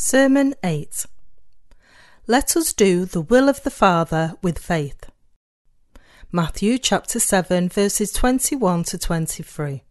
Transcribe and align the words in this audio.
Sermon 0.00 0.54
8 0.62 1.06
Let 2.28 2.56
us 2.56 2.72
do 2.72 3.04
the 3.04 3.20
will 3.20 3.48
of 3.48 3.64
the 3.64 3.70
Father 3.70 4.36
with 4.40 4.56
faith. 4.56 5.10
Matthew 6.30 6.78
chapter 6.78 7.18
7 7.18 7.68
verses 7.68 8.12
21 8.12 8.84
to 8.84 8.96
23. 8.96 9.82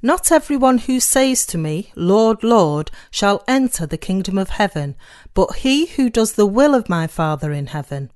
Not 0.00 0.32
everyone 0.32 0.78
who 0.78 0.98
says 0.98 1.44
to 1.48 1.58
me, 1.58 1.92
Lord, 1.94 2.42
Lord, 2.42 2.90
shall 3.10 3.44
enter 3.46 3.84
the 3.84 3.98
kingdom 3.98 4.38
of 4.38 4.48
heaven, 4.48 4.96
but 5.34 5.56
he 5.56 5.84
who 5.84 6.08
does 6.08 6.32
the 6.32 6.46
will 6.46 6.74
of 6.74 6.88
my 6.88 7.06
Father 7.06 7.52
in 7.52 7.66
heaven. 7.66 8.10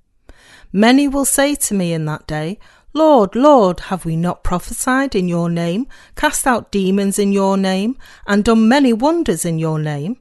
Many 0.72 1.08
will 1.08 1.26
say 1.26 1.56
to 1.56 1.74
me 1.74 1.92
in 1.92 2.06
that 2.06 2.26
day, 2.26 2.58
Lord, 2.94 3.36
Lord, 3.36 3.80
have 3.80 4.06
we 4.06 4.16
not 4.16 4.44
prophesied 4.44 5.14
in 5.14 5.28
your 5.28 5.50
name, 5.50 5.86
cast 6.16 6.46
out 6.46 6.72
demons 6.72 7.18
in 7.18 7.32
your 7.32 7.58
name, 7.58 7.98
and 8.26 8.42
done 8.42 8.66
many 8.66 8.94
wonders 8.94 9.44
in 9.44 9.58
your 9.58 9.78
name? 9.78 10.16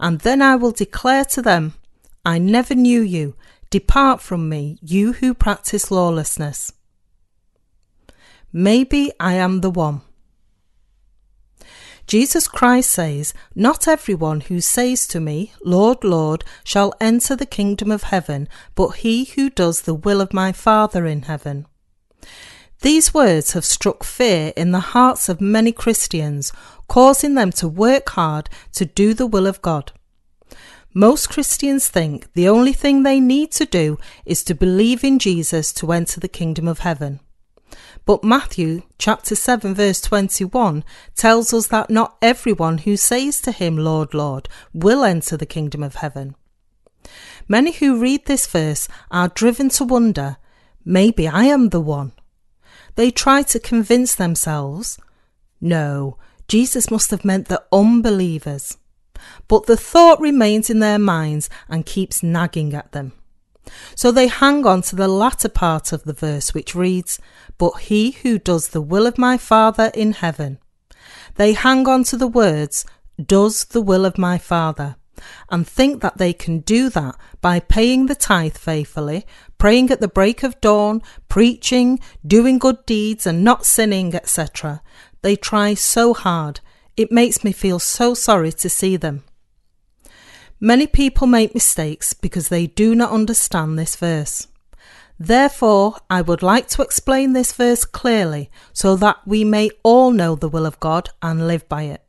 And 0.00 0.20
then 0.20 0.42
I 0.42 0.56
will 0.56 0.72
declare 0.72 1.24
to 1.26 1.42
them, 1.42 1.74
I 2.24 2.38
never 2.38 2.74
knew 2.74 3.00
you. 3.00 3.34
Depart 3.70 4.20
from 4.20 4.48
me, 4.48 4.78
you 4.80 5.12
who 5.14 5.34
practice 5.34 5.90
lawlessness. 5.90 6.72
Maybe 8.52 9.12
I 9.20 9.34
am 9.34 9.60
the 9.60 9.70
one. 9.70 10.00
Jesus 12.06 12.48
Christ 12.48 12.90
says, 12.90 13.34
Not 13.54 13.86
everyone 13.86 14.40
who 14.40 14.62
says 14.62 15.06
to 15.08 15.20
me, 15.20 15.52
Lord, 15.62 16.02
Lord, 16.02 16.42
shall 16.64 16.94
enter 17.02 17.36
the 17.36 17.44
kingdom 17.44 17.90
of 17.90 18.04
heaven, 18.04 18.48
but 18.74 18.96
he 19.04 19.26
who 19.26 19.50
does 19.50 19.82
the 19.82 19.94
will 19.94 20.22
of 20.22 20.32
my 20.32 20.50
Father 20.50 21.04
in 21.04 21.22
heaven. 21.22 21.66
These 22.80 23.12
words 23.12 23.52
have 23.52 23.64
struck 23.64 24.04
fear 24.04 24.52
in 24.56 24.70
the 24.70 24.80
hearts 24.94 25.28
of 25.28 25.40
many 25.40 25.72
Christians, 25.72 26.52
causing 26.86 27.34
them 27.34 27.50
to 27.52 27.68
work 27.68 28.10
hard 28.10 28.48
to 28.72 28.84
do 28.84 29.14
the 29.14 29.26
will 29.26 29.46
of 29.46 29.60
God. 29.62 29.92
Most 30.94 31.28
Christians 31.28 31.88
think 31.88 32.32
the 32.34 32.48
only 32.48 32.72
thing 32.72 33.02
they 33.02 33.20
need 33.20 33.52
to 33.52 33.66
do 33.66 33.98
is 34.24 34.42
to 34.44 34.54
believe 34.54 35.04
in 35.04 35.18
Jesus 35.18 35.72
to 35.74 35.92
enter 35.92 36.20
the 36.20 36.28
kingdom 36.28 36.66
of 36.66 36.80
heaven. 36.80 37.20
But 38.06 38.24
Matthew 38.24 38.82
chapter 38.96 39.34
7 39.34 39.74
verse 39.74 40.00
21 40.00 40.82
tells 41.14 41.52
us 41.52 41.66
that 41.66 41.90
not 41.90 42.16
everyone 42.22 42.78
who 42.78 42.96
says 42.96 43.40
to 43.42 43.52
him, 43.52 43.76
Lord, 43.76 44.14
Lord, 44.14 44.48
will 44.72 45.04
enter 45.04 45.36
the 45.36 45.46
kingdom 45.46 45.82
of 45.82 45.96
heaven. 45.96 46.34
Many 47.46 47.72
who 47.72 48.00
read 48.00 48.26
this 48.26 48.46
verse 48.46 48.88
are 49.10 49.28
driven 49.28 49.68
to 49.70 49.84
wonder, 49.84 50.38
maybe 50.84 51.28
I 51.28 51.44
am 51.44 51.68
the 51.68 51.80
one. 51.80 52.12
They 52.98 53.12
try 53.12 53.44
to 53.44 53.60
convince 53.60 54.16
themselves, 54.16 54.98
no, 55.60 56.18
Jesus 56.48 56.90
must 56.90 57.12
have 57.12 57.24
meant 57.24 57.46
the 57.46 57.62
unbelievers. 57.70 58.76
But 59.46 59.66
the 59.66 59.76
thought 59.76 60.20
remains 60.20 60.68
in 60.68 60.80
their 60.80 60.98
minds 60.98 61.48
and 61.68 61.86
keeps 61.86 62.24
nagging 62.24 62.74
at 62.74 62.90
them. 62.90 63.12
So 63.94 64.10
they 64.10 64.26
hang 64.26 64.66
on 64.66 64.82
to 64.82 64.96
the 64.96 65.06
latter 65.06 65.48
part 65.48 65.92
of 65.92 66.02
the 66.02 66.12
verse, 66.12 66.52
which 66.52 66.74
reads, 66.74 67.20
But 67.56 67.82
he 67.82 68.10
who 68.22 68.36
does 68.36 68.70
the 68.70 68.82
will 68.82 69.06
of 69.06 69.16
my 69.16 69.38
Father 69.38 69.92
in 69.94 70.10
heaven. 70.10 70.58
They 71.36 71.52
hang 71.52 71.86
on 71.86 72.02
to 72.02 72.16
the 72.16 72.26
words, 72.26 72.84
does 73.24 73.66
the 73.66 73.80
will 73.80 74.04
of 74.06 74.18
my 74.18 74.38
Father, 74.38 74.96
and 75.50 75.66
think 75.66 76.02
that 76.02 76.18
they 76.18 76.32
can 76.32 76.60
do 76.60 76.88
that 76.90 77.16
by 77.40 77.60
paying 77.60 78.06
the 78.06 78.14
tithe 78.14 78.56
faithfully, 78.56 79.26
praying 79.58 79.90
at 79.90 80.00
the 80.00 80.08
break 80.08 80.42
of 80.42 80.60
dawn, 80.60 81.02
preaching, 81.28 82.00
doing 82.26 82.58
good 82.58 82.84
deeds, 82.86 83.26
and 83.26 83.44
not 83.44 83.66
sinning, 83.66 84.14
etc. 84.14 84.82
They 85.22 85.36
try 85.36 85.74
so 85.74 86.14
hard. 86.14 86.60
It 86.96 87.12
makes 87.12 87.44
me 87.44 87.52
feel 87.52 87.78
so 87.78 88.14
sorry 88.14 88.52
to 88.52 88.68
see 88.68 88.96
them. 88.96 89.24
Many 90.60 90.86
people 90.88 91.26
make 91.26 91.54
mistakes 91.54 92.12
because 92.14 92.48
they 92.48 92.66
do 92.66 92.94
not 92.94 93.12
understand 93.12 93.78
this 93.78 93.94
verse. 93.94 94.48
Therefore, 95.18 95.96
I 96.08 96.20
would 96.22 96.42
like 96.42 96.68
to 96.68 96.82
explain 96.82 97.32
this 97.32 97.52
verse 97.52 97.84
clearly 97.84 98.50
so 98.72 98.96
that 98.96 99.18
we 99.26 99.44
may 99.44 99.70
all 99.82 100.10
know 100.10 100.34
the 100.34 100.48
will 100.48 100.66
of 100.66 100.80
God 100.80 101.10
and 101.22 101.46
live 101.46 101.68
by 101.68 101.82
it. 101.82 102.07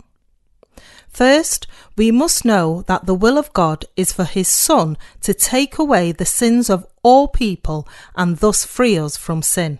First, 1.10 1.68
we 1.98 2.12
must 2.12 2.46
know 2.46 2.84
that 2.84 3.06
the 3.06 3.16
will 3.16 3.38
of 3.38 3.52
God 3.54 3.86
is 3.96 4.14
for 4.14 4.24
His 4.24 4.48
Son 4.48 4.98
to 5.22 5.34
take 5.34 5.78
away 5.78 6.12
the 6.12 6.26
sins 6.26 6.70
of 6.70 6.86
all 7.04 7.28
people 7.28 7.88
and 8.16 8.38
thus 8.38 8.64
free 8.64 8.98
us 8.98 9.18
from 9.18 9.42
sin. 9.42 9.80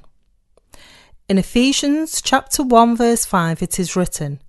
In 1.30 1.38
Ephesians 1.38 2.22
chapter 2.22 2.64
1 2.64 2.98
verse 2.98 3.24
5 3.24 3.62
it 3.62 3.80
is 3.80 3.96
written, 3.96 4.42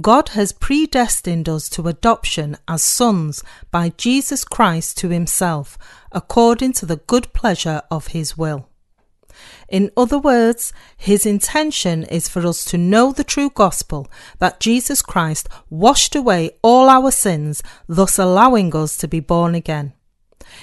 God 0.00 0.30
has 0.30 0.52
predestined 0.52 1.48
us 1.48 1.68
to 1.70 1.88
adoption 1.88 2.56
as 2.68 2.84
sons 2.84 3.42
by 3.72 3.88
Jesus 3.96 4.44
Christ 4.44 4.96
to 4.98 5.08
himself, 5.08 5.76
according 6.12 6.74
to 6.74 6.86
the 6.86 6.98
good 6.98 7.32
pleasure 7.32 7.82
of 7.90 8.08
his 8.08 8.38
will. 8.38 8.69
In 9.68 9.90
other 9.96 10.18
words, 10.18 10.72
his 10.96 11.26
intention 11.26 12.04
is 12.04 12.28
for 12.28 12.46
us 12.46 12.64
to 12.66 12.78
know 12.78 13.12
the 13.12 13.24
true 13.24 13.50
gospel 13.50 14.10
that 14.38 14.60
Jesus 14.60 15.02
Christ 15.02 15.48
washed 15.68 16.14
away 16.14 16.50
all 16.62 16.88
our 16.88 17.10
sins, 17.10 17.62
thus 17.88 18.18
allowing 18.18 18.74
us 18.74 18.96
to 18.98 19.08
be 19.08 19.20
born 19.20 19.54
again. 19.54 19.92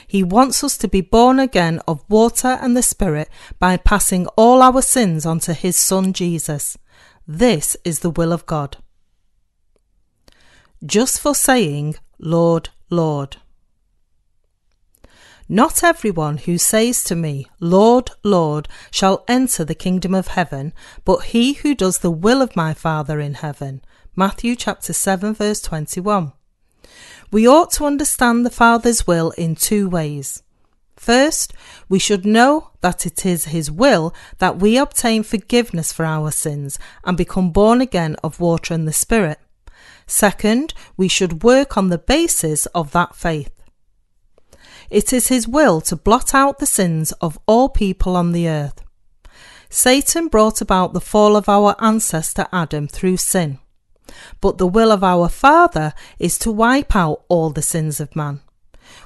He 0.05 0.23
wants 0.23 0.63
us 0.63 0.77
to 0.79 0.87
be 0.87 1.01
born 1.01 1.39
again 1.39 1.79
of 1.87 2.03
water 2.09 2.57
and 2.61 2.75
the 2.75 2.83
Spirit 2.83 3.29
by 3.59 3.77
passing 3.77 4.27
all 4.35 4.61
our 4.61 4.81
sins 4.81 5.25
onto 5.25 5.53
his 5.53 5.77
Son 5.77 6.13
Jesus. 6.13 6.77
This 7.27 7.77
is 7.83 7.99
the 7.99 8.09
will 8.09 8.33
of 8.33 8.45
God. 8.45 8.77
Just 10.85 11.19
for 11.19 11.33
saying, 11.33 11.95
Lord, 12.19 12.69
Lord. 12.89 13.37
Not 15.49 15.81
everyone 15.81 16.39
who 16.39 16.57
says 16.57 17.03
to 17.05 17.15
me, 17.15 17.47
Lord, 17.61 18.11
Lord, 18.21 18.67
shall 18.91 19.23
enter 19.29 19.63
the 19.63 19.75
kingdom 19.75 20.13
of 20.13 20.27
heaven, 20.27 20.73
but 21.05 21.25
he 21.25 21.53
who 21.53 21.73
does 21.73 21.99
the 21.99 22.11
will 22.11 22.41
of 22.41 22.57
my 22.57 22.73
Father 22.73 23.21
in 23.21 23.35
heaven. 23.35 23.81
Matthew 24.13 24.57
chapter 24.57 24.91
7 24.91 25.33
verse 25.33 25.61
21. 25.61 26.33
We 27.31 27.47
ought 27.47 27.71
to 27.71 27.85
understand 27.85 28.45
the 28.45 28.49
Father's 28.49 29.07
will 29.07 29.31
in 29.31 29.55
two 29.55 29.87
ways. 29.87 30.43
First, 30.97 31.53
we 31.87 31.99
should 31.99 32.25
know 32.25 32.71
that 32.81 33.05
it 33.05 33.25
is 33.25 33.45
His 33.45 33.71
will 33.71 34.13
that 34.39 34.57
we 34.59 34.77
obtain 34.77 35.23
forgiveness 35.23 35.93
for 35.93 36.03
our 36.03 36.31
sins 36.31 36.77
and 37.05 37.15
become 37.15 37.51
born 37.51 37.79
again 37.79 38.17
of 38.23 38.41
water 38.41 38.73
and 38.73 38.87
the 38.87 38.93
Spirit. 38.93 39.39
Second, 40.07 40.73
we 40.97 41.07
should 41.07 41.43
work 41.43 41.77
on 41.77 41.87
the 41.89 41.97
basis 41.97 42.65
of 42.67 42.91
that 42.91 43.15
faith. 43.15 43.56
It 44.89 45.11
is 45.11 45.27
his 45.27 45.47
will 45.47 45.81
to 45.81 45.95
blot 45.95 46.33
out 46.33 46.59
the 46.59 46.65
sins 46.65 47.11
of 47.13 47.37
all 47.45 47.69
people 47.69 48.15
on 48.15 48.31
the 48.31 48.47
earth. 48.47 48.83
Satan 49.69 50.27
brought 50.27 50.61
about 50.61 50.93
the 50.93 51.01
fall 51.01 51.35
of 51.35 51.49
our 51.49 51.75
ancestor 51.79 52.47
Adam 52.53 52.87
through 52.87 53.17
sin. 53.17 53.59
But 54.39 54.57
the 54.57 54.67
will 54.67 54.91
of 54.91 55.03
our 55.03 55.27
Father 55.27 55.93
is 56.17 56.37
to 56.39 56.51
wipe 56.51 56.95
out 56.95 57.23
all 57.27 57.49
the 57.49 57.61
sins 57.61 57.99
of 57.99 58.15
man. 58.15 58.39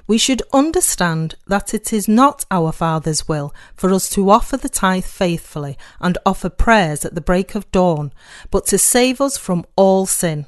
We 0.06 0.20
should 0.20 0.44
understand 0.54 1.36
that 1.48 1.74
it 1.74 1.92
is 1.92 2.08
not 2.08 2.46
our 2.52 2.72
Father's 2.72 3.28
will 3.28 3.54
for 3.76 3.92
us 3.92 4.08
to 4.10 4.30
offer 4.30 4.58
the 4.58 4.70
tithe 4.70 5.06
faithfully 5.06 5.78
and 6.00 6.18
offer 6.26 6.50
prayers 6.50 7.04
at 7.04 7.16
the 7.16 7.22
break 7.22 7.56
of 7.56 7.72
dawn, 7.72 8.14
but 8.52 8.68
to 8.68 8.78
save 8.78 9.20
us 9.20 9.38
from 9.38 9.66
all 9.76 10.06
sin. 10.06 10.46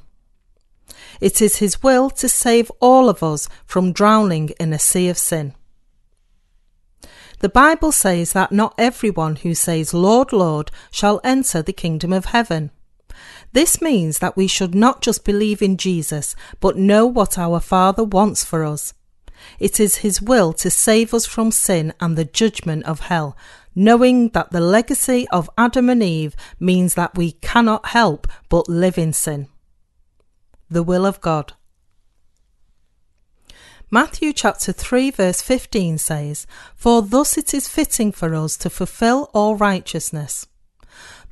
It 1.23 1.41
is 1.41 1.55
His 1.55 1.81
will 1.81 2.09
to 2.09 2.27
save 2.27 2.69
all 2.81 3.07
of 3.07 3.23
us 3.23 3.47
from 3.65 3.93
drowning 3.93 4.49
in 4.59 4.73
a 4.73 4.77
sea 4.77 5.07
of 5.07 5.17
sin. 5.17 5.53
The 7.39 7.47
Bible 7.47 7.93
says 7.93 8.33
that 8.33 8.51
not 8.51 8.75
everyone 8.77 9.37
who 9.37 9.55
says, 9.55 9.93
Lord, 9.93 10.33
Lord, 10.33 10.69
shall 10.91 11.21
enter 11.23 11.61
the 11.61 11.71
kingdom 11.71 12.11
of 12.11 12.25
heaven. 12.25 12.71
This 13.53 13.81
means 13.81 14.19
that 14.19 14.35
we 14.35 14.47
should 14.47 14.75
not 14.75 15.01
just 15.01 15.23
believe 15.23 15.61
in 15.61 15.77
Jesus, 15.77 16.35
but 16.59 16.75
know 16.75 17.05
what 17.07 17.37
our 17.37 17.61
Father 17.61 18.03
wants 18.03 18.43
for 18.43 18.65
us. 18.65 18.93
It 19.59 19.79
is 19.79 20.03
His 20.03 20.21
will 20.21 20.51
to 20.51 20.69
save 20.69 21.13
us 21.13 21.25
from 21.25 21.51
sin 21.51 21.93
and 22.01 22.17
the 22.17 22.25
judgment 22.25 22.83
of 22.83 22.99
hell, 22.99 23.37
knowing 23.73 24.27
that 24.31 24.51
the 24.51 24.59
legacy 24.59 25.25
of 25.29 25.49
Adam 25.57 25.89
and 25.89 26.03
Eve 26.03 26.35
means 26.59 26.95
that 26.95 27.17
we 27.17 27.31
cannot 27.31 27.85
help 27.85 28.27
but 28.49 28.67
live 28.67 28.97
in 28.97 29.13
sin 29.13 29.47
the 30.73 30.83
will 30.83 31.05
of 31.05 31.21
God. 31.21 31.53
Matthew 33.89 34.33
chapter 34.33 34.71
3 34.71 35.11
verse 35.11 35.41
15 35.41 35.99
says, 35.99 36.47
For 36.75 37.01
thus 37.01 37.37
it 37.37 37.53
is 37.53 37.67
fitting 37.69 38.11
for 38.11 38.33
us 38.33 38.57
to 38.57 38.69
fulfill 38.69 39.29
all 39.33 39.55
righteousness. 39.55 40.47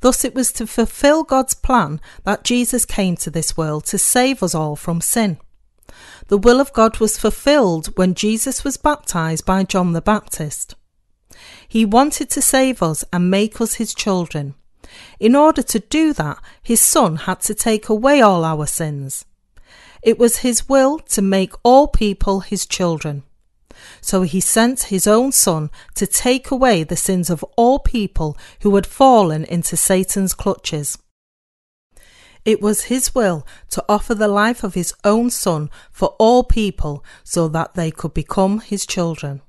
Thus 0.00 0.24
it 0.24 0.34
was 0.34 0.52
to 0.52 0.66
fulfill 0.66 1.24
God's 1.24 1.54
plan 1.54 2.00
that 2.24 2.44
Jesus 2.44 2.84
came 2.84 3.16
to 3.16 3.30
this 3.30 3.56
world 3.56 3.84
to 3.86 3.98
save 3.98 4.42
us 4.42 4.54
all 4.54 4.76
from 4.76 5.00
sin. 5.00 5.38
The 6.28 6.38
will 6.38 6.60
of 6.60 6.72
God 6.72 7.00
was 7.00 7.18
fulfilled 7.18 7.96
when 7.96 8.14
Jesus 8.14 8.64
was 8.64 8.76
baptized 8.76 9.44
by 9.44 9.64
John 9.64 9.92
the 9.92 10.00
Baptist. 10.00 10.76
He 11.66 11.84
wanted 11.84 12.30
to 12.30 12.42
save 12.42 12.82
us 12.82 13.04
and 13.12 13.30
make 13.30 13.60
us 13.60 13.74
his 13.74 13.94
children. 13.94 14.54
In 15.18 15.34
order 15.34 15.62
to 15.62 15.80
do 15.80 16.12
that, 16.12 16.38
his 16.62 16.80
son 16.80 17.16
had 17.16 17.40
to 17.40 17.54
take 17.54 17.88
away 17.88 18.20
all 18.20 18.44
our 18.44 18.66
sins. 18.66 19.24
It 20.02 20.18
was 20.18 20.38
his 20.38 20.68
will 20.68 20.98
to 20.98 21.22
make 21.22 21.52
all 21.62 21.86
people 21.86 22.40
his 22.40 22.66
children. 22.66 23.22
So 24.00 24.22
he 24.22 24.40
sent 24.40 24.84
his 24.84 25.06
own 25.06 25.32
Son 25.32 25.70
to 25.94 26.06
take 26.06 26.50
away 26.50 26.82
the 26.82 26.96
sins 26.96 27.30
of 27.30 27.44
all 27.56 27.78
people 27.78 28.36
who 28.62 28.74
had 28.74 28.86
fallen 28.86 29.44
into 29.44 29.76
Satan's 29.76 30.34
clutches. 30.34 30.98
It 32.44 32.60
was 32.60 32.84
his 32.84 33.14
will 33.14 33.46
to 33.70 33.84
offer 33.88 34.14
the 34.14 34.28
life 34.28 34.64
of 34.64 34.74
his 34.74 34.92
own 35.04 35.30
Son 35.30 35.70
for 35.92 36.16
all 36.18 36.42
people 36.42 37.04
so 37.22 37.46
that 37.48 37.74
they 37.74 37.90
could 37.92 38.12
become 38.12 38.60
his 38.60 38.84
children. 38.84 39.40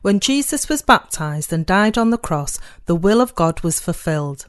When 0.00 0.18
Jesus 0.18 0.68
was 0.68 0.82
baptized 0.82 1.52
and 1.52 1.66
died 1.66 1.98
on 1.98 2.10
the 2.10 2.18
cross, 2.18 2.58
the 2.86 2.96
will 2.96 3.20
of 3.20 3.34
God 3.34 3.62
was 3.62 3.78
fulfilled. 3.78 4.46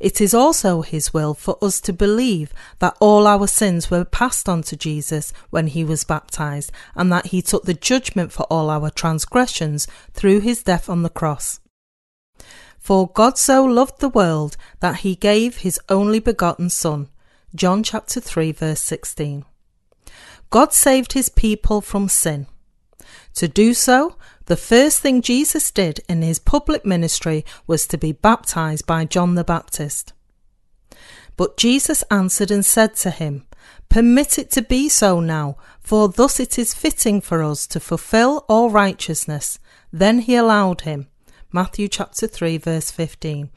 It 0.00 0.20
is 0.20 0.32
also 0.32 0.82
His 0.82 1.12
will 1.12 1.34
for 1.34 1.58
us 1.62 1.80
to 1.82 1.92
believe 1.92 2.52
that 2.78 2.96
all 3.00 3.26
our 3.26 3.46
sins 3.46 3.90
were 3.90 4.04
passed 4.04 4.48
on 4.48 4.62
to 4.62 4.76
Jesus 4.76 5.32
when 5.50 5.66
He 5.68 5.84
was 5.84 6.04
baptized, 6.04 6.70
and 6.94 7.12
that 7.12 7.26
He 7.26 7.42
took 7.42 7.64
the 7.64 7.74
judgment 7.74 8.32
for 8.32 8.44
all 8.44 8.70
our 8.70 8.90
transgressions 8.90 9.86
through 10.12 10.40
His 10.40 10.62
death 10.62 10.88
on 10.88 11.02
the 11.02 11.10
cross. 11.10 11.60
For 12.78 13.08
God 13.08 13.36
so 13.36 13.64
loved 13.64 14.00
the 14.00 14.08
world 14.08 14.56
that 14.80 14.98
He 14.98 15.14
gave 15.14 15.58
His 15.58 15.80
only 15.88 16.20
begotten 16.20 16.70
Son. 16.70 17.08
John 17.54 17.82
chapter 17.82 18.20
3 18.20 18.52
verse 18.52 18.80
16. 18.80 19.44
God 20.50 20.72
saved 20.72 21.12
His 21.12 21.28
people 21.28 21.80
from 21.80 22.08
sin. 22.08 22.46
To 23.34 23.48
do 23.48 23.74
so, 23.74 24.16
the 24.46 24.56
first 24.56 25.00
thing 25.00 25.22
Jesus 25.22 25.70
did 25.70 26.00
in 26.08 26.22
his 26.22 26.38
public 26.38 26.84
ministry 26.84 27.44
was 27.66 27.86
to 27.86 27.98
be 27.98 28.12
baptized 28.12 28.86
by 28.86 29.04
John 29.04 29.34
the 29.34 29.44
Baptist. 29.44 30.12
But 31.36 31.56
Jesus 31.56 32.02
answered 32.10 32.50
and 32.50 32.64
said 32.64 32.96
to 32.96 33.10
him, 33.10 33.46
Permit 33.88 34.38
it 34.38 34.50
to 34.52 34.62
be 34.62 34.88
so 34.88 35.20
now, 35.20 35.56
for 35.80 36.08
thus 36.08 36.40
it 36.40 36.58
is 36.58 36.74
fitting 36.74 37.20
for 37.20 37.42
us 37.42 37.66
to 37.68 37.80
fulfill 37.80 38.44
all 38.48 38.70
righteousness. 38.70 39.58
Then 39.92 40.20
he 40.20 40.34
allowed 40.34 40.82
him. 40.82 41.08
Matthew 41.50 41.88
chapter 41.88 42.26
3 42.26 42.58
verse 42.58 42.90
15. 42.90 43.48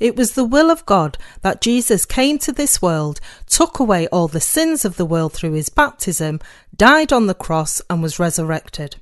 It 0.00 0.16
was 0.16 0.32
the 0.32 0.44
will 0.44 0.70
of 0.70 0.84
God 0.86 1.16
that 1.42 1.60
Jesus 1.60 2.04
came 2.04 2.38
to 2.38 2.50
this 2.50 2.82
world, 2.82 3.20
took 3.46 3.78
away 3.78 4.08
all 4.08 4.26
the 4.26 4.40
sins 4.40 4.84
of 4.84 4.96
the 4.96 5.06
world 5.06 5.32
through 5.32 5.52
his 5.52 5.68
baptism, 5.68 6.40
died 6.76 7.12
on 7.12 7.26
the 7.26 7.34
cross 7.34 7.80
and 7.88 8.02
was 8.02 8.18
resurrected. 8.18 8.96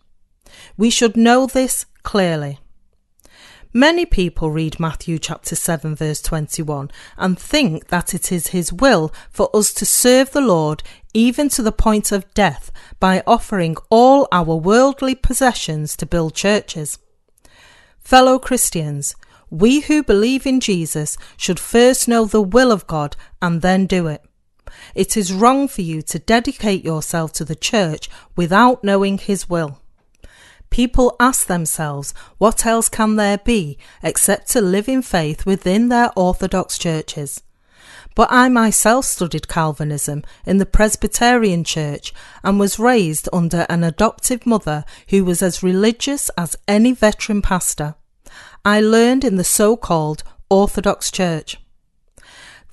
We 0.77 0.91
should 0.91 1.17
know 1.17 1.47
this 1.47 1.87
clearly. 2.03 2.59
Many 3.77 4.07
people 4.07 4.53
read 4.53 4.79
Matthew 4.79 5.19
chapter 5.19 5.57
7 5.57 5.97
verse 5.97 6.23
21 6.23 6.93
and 7.17 7.37
think 7.37 7.89
that 7.89 8.15
it 8.15 8.31
is 8.31 8.49
his 8.49 8.73
will 8.73 9.13
for 9.31 9.51
us 9.53 9.75
to 9.75 9.85
serve 9.85 10.31
the 10.31 10.41
Lord 10.41 10.85
even 11.13 11.49
to 11.49 11.63
the 11.63 11.73
point 11.73 12.13
of 12.13 12.33
death 12.35 12.71
by 13.01 13.25
offering 13.27 13.77
all 13.91 14.29
our 14.31 14.55
worldly 14.55 15.17
possessions 15.17 15.97
to 15.97 16.07
build 16.07 16.37
churches. 16.37 17.01
Fellow 17.99 18.39
Christians, 18.39 19.17
we 19.51 19.81
who 19.81 20.05
believe 20.05 20.47
in 20.47 20.61
Jesus 20.61 21.17
should 21.37 21.59
first 21.59 22.07
know 22.07 22.27
the 22.27 22.43
will 22.43 22.71
of 22.71 22.87
God 22.87 23.17
and 23.43 23.61
then 23.61 23.87
do 23.87 24.07
it. 24.07 24.23
It 24.95 25.17
is 25.17 25.33
wrong 25.33 25.67
for 25.67 25.83
you 25.83 26.01
to 26.03 26.19
dedicate 26.21 26.85
yourself 26.85 27.33
to 27.33 27.45
the 27.45 27.57
church 27.57 28.09
without 28.37 28.85
knowing 28.85 29.19
his 29.19 29.49
will. 29.49 29.81
People 30.75 31.15
ask 31.21 31.47
themselves, 31.47 32.13
what 32.39 32.67
else 32.67 32.89
can 32.89 33.15
there 33.15 33.39
be 33.39 33.79
except 34.03 34.51
to 34.51 34.61
live 34.61 34.89
in 34.89 35.03
faith 35.03 35.47
within 35.47 35.89
their 35.89 36.11
Orthodox 36.17 36.79
churches? 36.79 37.41
But 38.17 38.27
I 38.33 38.49
myself 38.49 39.05
studied 39.05 39.47
Calvinism 39.47 40.25
in 40.45 40.59
the 40.59 40.67
Presbyterian 40.67 41.63
Church 41.63 42.13
and 42.43 42.59
was 42.59 42.81
raised 42.81 43.29
under 43.33 43.67
an 43.69 43.85
adoptive 43.85 44.47
mother 44.47 44.85
who 45.11 45.25
was 45.25 45.43
as 45.43 45.63
religious 45.63 46.29
as 46.37 46.57
any 46.67 46.91
veteran 46.91 47.41
pastor. 47.41 47.95
I 48.65 48.81
learned 48.81 49.23
in 49.23 49.37
the 49.37 49.45
so 49.45 49.77
called 49.77 50.25
Orthodox 50.51 51.13
Church. 51.13 51.57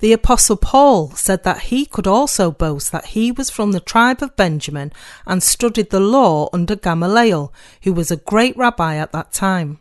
The 0.02 0.12
Apostle 0.12 0.56
Paul 0.56 1.12
said 1.12 1.44
that 1.44 1.70
he 1.70 1.86
could 1.86 2.08
also 2.08 2.50
boast 2.50 2.90
that 2.90 3.14
he 3.14 3.30
was 3.30 3.50
from 3.50 3.70
the 3.70 3.78
tribe 3.78 4.20
of 4.20 4.34
Benjamin 4.34 4.92
and 5.26 5.40
studied 5.40 5.90
the 5.90 6.00
law 6.00 6.48
under 6.52 6.74
Gamaliel, 6.74 7.54
who 7.84 7.92
was 7.92 8.10
a 8.10 8.16
great 8.16 8.56
rabbi 8.56 8.96
at 8.96 9.12
that 9.12 9.30
time. 9.30 9.78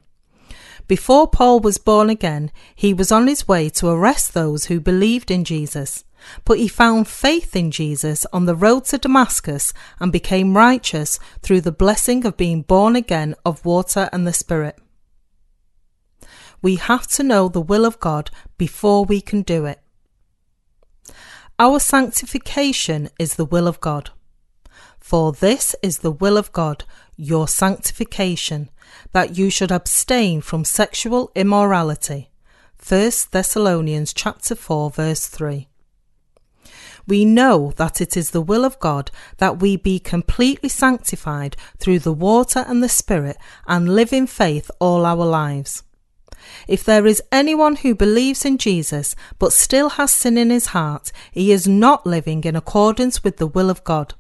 Before 0.87 1.27
Paul 1.27 1.59
was 1.59 1.79
born 1.79 2.11
again, 2.11 2.51
he 2.75 2.93
was 2.93 3.11
on 3.11 3.25
his 3.25 3.47
way 3.47 3.67
to 3.69 3.87
arrest 3.87 4.35
those 4.35 4.65
who 4.65 4.79
believed 4.79 5.31
in 5.31 5.43
Jesus. 5.43 6.03
But 6.45 6.59
he 6.59 6.67
found 6.67 7.07
faith 7.07 7.55
in 7.55 7.71
Jesus 7.71 8.23
on 8.31 8.45
the 8.45 8.55
road 8.55 8.85
to 8.85 8.99
Damascus 8.99 9.73
and 9.99 10.11
became 10.11 10.55
righteous 10.55 11.17
through 11.41 11.61
the 11.61 11.71
blessing 11.71 12.27
of 12.27 12.37
being 12.37 12.61
born 12.61 12.95
again 12.95 13.33
of 13.43 13.65
water 13.65 14.07
and 14.13 14.27
the 14.27 14.33
Spirit. 14.33 14.77
We 16.61 16.75
have 16.75 17.07
to 17.07 17.23
know 17.23 17.49
the 17.49 17.59
will 17.59 17.85
of 17.85 17.99
God 17.99 18.29
before 18.59 19.03
we 19.03 19.19
can 19.19 19.41
do 19.41 19.65
it. 19.65 19.81
Our 21.61 21.79
sanctification 21.79 23.09
is 23.19 23.35
the 23.35 23.45
will 23.45 23.67
of 23.67 23.79
God. 23.79 24.09
For 24.99 25.31
this 25.31 25.75
is 25.83 25.99
the 25.99 26.09
will 26.09 26.35
of 26.35 26.51
God, 26.51 26.85
your 27.17 27.47
sanctification, 27.47 28.71
that 29.11 29.37
you 29.37 29.51
should 29.51 29.71
abstain 29.71 30.41
from 30.41 30.65
sexual 30.65 31.31
immorality. 31.35 32.31
1 32.83 33.11
Thessalonians 33.29 34.11
chapter 34.11 34.55
4 34.55 34.89
verse 34.89 35.27
3. 35.27 35.67
We 37.05 37.25
know 37.25 37.73
that 37.77 38.01
it 38.01 38.17
is 38.17 38.31
the 38.31 38.41
will 38.41 38.65
of 38.65 38.79
God 38.79 39.11
that 39.37 39.59
we 39.59 39.75
be 39.75 39.99
completely 39.99 40.69
sanctified 40.69 41.55
through 41.77 41.99
the 41.99 42.11
water 42.11 42.65
and 42.67 42.81
the 42.81 42.89
Spirit 42.89 43.37
and 43.67 43.93
live 43.95 44.11
in 44.11 44.25
faith 44.25 44.71
all 44.79 45.05
our 45.05 45.23
lives. 45.23 45.83
If 46.67 46.83
there 46.83 47.05
is 47.05 47.21
anyone 47.31 47.77
who 47.77 47.95
believes 47.95 48.45
in 48.45 48.57
Jesus 48.57 49.15
but 49.39 49.53
still 49.53 49.89
has 49.91 50.11
sin 50.11 50.37
in 50.37 50.49
his 50.49 50.67
heart, 50.67 51.11
he 51.31 51.51
is 51.51 51.67
not 51.67 52.05
living 52.05 52.43
in 52.43 52.55
accordance 52.55 53.23
with 53.23 53.37
the 53.37 53.47
will 53.47 53.69
of 53.69 53.83
God. 53.83 54.13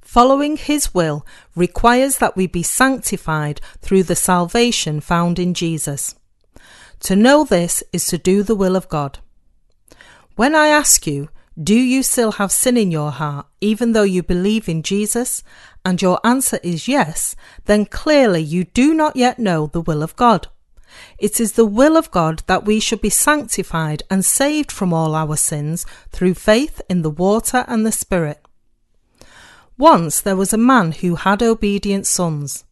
Following 0.00 0.56
his 0.56 0.94
will 0.94 1.26
requires 1.56 2.18
that 2.18 2.36
we 2.36 2.46
be 2.46 2.62
sanctified 2.62 3.60
through 3.80 4.04
the 4.04 4.14
salvation 4.14 5.00
found 5.00 5.38
in 5.38 5.54
Jesus. 5.54 6.14
To 7.00 7.16
know 7.16 7.44
this 7.44 7.82
is 7.92 8.06
to 8.06 8.18
do 8.18 8.42
the 8.42 8.54
will 8.54 8.76
of 8.76 8.88
God. 8.88 9.18
When 10.36 10.54
I 10.54 10.68
ask 10.68 11.06
you, 11.06 11.30
do 11.60 11.74
you 11.74 12.02
still 12.02 12.32
have 12.32 12.50
sin 12.50 12.76
in 12.76 12.90
your 12.90 13.12
heart, 13.12 13.46
even 13.60 13.92
though 13.92 14.02
you 14.02 14.22
believe 14.22 14.68
in 14.68 14.82
Jesus? 14.82 15.44
And 15.84 16.00
your 16.00 16.18
answer 16.24 16.58
is 16.62 16.88
yes, 16.88 17.36
then 17.66 17.86
clearly 17.86 18.42
you 18.42 18.64
do 18.64 18.94
not 18.94 19.16
yet 19.16 19.38
know 19.38 19.66
the 19.66 19.80
will 19.80 20.02
of 20.02 20.16
God. 20.16 20.48
It 21.18 21.40
is 21.40 21.52
the 21.52 21.64
will 21.66 21.96
of 21.96 22.10
God 22.10 22.42
that 22.46 22.64
we 22.64 22.80
should 22.80 23.00
be 23.00 23.10
sanctified 23.10 24.02
and 24.10 24.24
saved 24.24 24.70
from 24.70 24.92
all 24.92 25.14
our 25.14 25.36
sins 25.36 25.86
through 26.10 26.34
faith 26.34 26.80
in 26.88 27.02
the 27.02 27.10
water 27.10 27.64
and 27.68 27.86
the 27.86 27.92
Spirit. 27.92 28.40
Once 29.76 30.20
there 30.20 30.36
was 30.36 30.52
a 30.52 30.58
man 30.58 30.92
who 30.92 31.16
had 31.16 31.42
obedient 31.42 32.06
sons. 32.06 32.64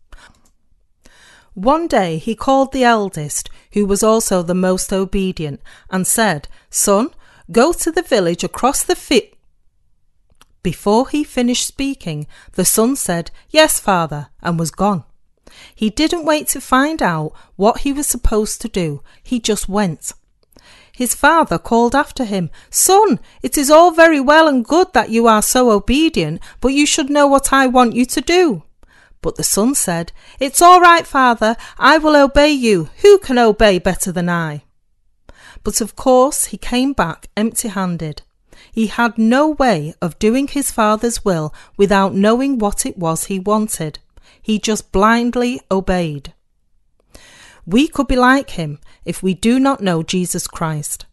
One 1.54 1.86
day 1.86 2.18
he 2.18 2.34
called 2.34 2.72
the 2.72 2.84
eldest, 2.84 3.50
who 3.72 3.84
was 3.84 4.02
also 4.02 4.42
the 4.42 4.54
most 4.54 4.92
obedient, 4.92 5.60
and 5.90 6.06
said, 6.06 6.48
Son, 6.70 7.10
go 7.50 7.72
to 7.72 7.90
the 7.90 8.02
village 8.02 8.44
across 8.44 8.82
the 8.82 8.96
field. 8.96 9.36
Before 10.62 11.08
he 11.08 11.24
finished 11.24 11.66
speaking, 11.66 12.26
the 12.52 12.64
son 12.64 12.94
said, 12.94 13.30
Yes, 13.50 13.80
father, 13.80 14.28
and 14.40 14.58
was 14.58 14.70
gone. 14.70 15.04
He 15.74 15.90
didn't 15.90 16.24
wait 16.24 16.48
to 16.48 16.60
find 16.60 17.02
out 17.02 17.32
what 17.56 17.80
he 17.80 17.92
was 17.92 18.06
supposed 18.06 18.60
to 18.62 18.68
do, 18.68 19.02
he 19.22 19.40
just 19.40 19.68
went. 19.68 20.12
His 20.92 21.14
father 21.14 21.58
called 21.58 21.94
after 21.94 22.24
him, 22.24 22.50
Son, 22.70 23.18
it 23.42 23.56
is 23.56 23.70
all 23.70 23.90
very 23.90 24.20
well 24.20 24.46
and 24.46 24.64
good 24.64 24.92
that 24.92 25.10
you 25.10 25.26
are 25.26 25.42
so 25.42 25.70
obedient, 25.70 26.40
but 26.60 26.68
you 26.68 26.86
should 26.86 27.08
know 27.08 27.26
what 27.26 27.52
I 27.52 27.66
want 27.66 27.94
you 27.94 28.04
to 28.06 28.20
do. 28.20 28.62
But 29.22 29.36
the 29.36 29.44
son 29.44 29.74
said, 29.74 30.12
It's 30.38 30.60
all 30.60 30.80
right, 30.80 31.06
father, 31.06 31.56
I 31.78 31.96
will 31.96 32.16
obey 32.16 32.50
you. 32.50 32.90
Who 33.02 33.18
can 33.18 33.38
obey 33.38 33.78
better 33.78 34.12
than 34.12 34.28
I? 34.28 34.64
But 35.64 35.80
of 35.80 35.96
course 35.96 36.46
he 36.46 36.58
came 36.58 36.92
back 36.92 37.28
empty 37.36 37.68
handed. 37.68 38.22
He 38.72 38.88
had 38.88 39.16
no 39.16 39.48
way 39.48 39.94
of 40.02 40.18
doing 40.18 40.48
his 40.48 40.70
father's 40.70 41.24
will 41.24 41.54
without 41.76 42.14
knowing 42.14 42.58
what 42.58 42.84
it 42.84 42.98
was 42.98 43.24
he 43.24 43.38
wanted. 43.38 43.98
He 44.42 44.58
just 44.58 44.92
blindly 44.92 45.60
obeyed. 45.70 46.34
We 47.64 47.86
could 47.86 48.08
be 48.08 48.16
like 48.16 48.50
him 48.50 48.80
if 49.04 49.22
we 49.22 49.34
do 49.34 49.60
not 49.60 49.80
know 49.80 50.02
Jesus 50.02 50.46
Christ. 50.48 51.06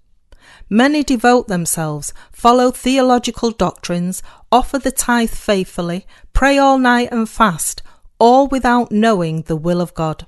Many 0.69 1.03
devote 1.03 1.48
themselves, 1.48 2.13
follow 2.31 2.71
theological 2.71 3.51
doctrines, 3.51 4.21
offer 4.51 4.77
the 4.77 4.91
tithe 4.91 5.29
faithfully, 5.29 6.05
pray 6.33 6.57
all 6.57 6.77
night 6.77 7.09
and 7.12 7.29
fast, 7.29 7.81
all 8.19 8.48
without 8.48 8.91
knowing 8.91 9.43
the 9.43 9.55
will 9.55 9.81
of 9.81 9.93
God. 9.93 10.25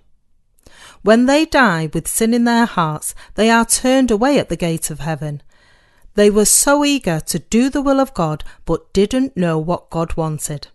When 1.04 1.26
they 1.26 1.46
die 1.46 1.90
with 1.92 2.08
sin 2.08 2.34
in 2.34 2.44
their 2.44 2.66
hearts, 2.66 3.16
they 3.36 3.50
are 3.50 3.66
turned 3.66 4.12
away 4.12 4.38
at 4.38 4.50
the 4.50 4.56
gate 4.56 4.92
of 4.92 5.00
heaven. 5.00 5.42
They 6.14 6.30
were 6.30 6.46
so 6.46 6.86
eager 6.86 7.20
to 7.20 7.40
do 7.40 7.70
the 7.70 7.82
will 7.82 8.00
of 8.00 8.14
God 8.14 8.44
but 8.66 8.94
didn't 8.94 9.38
know 9.38 9.58
what 9.58 9.90
God 9.90 10.16
wanted. 10.16 10.68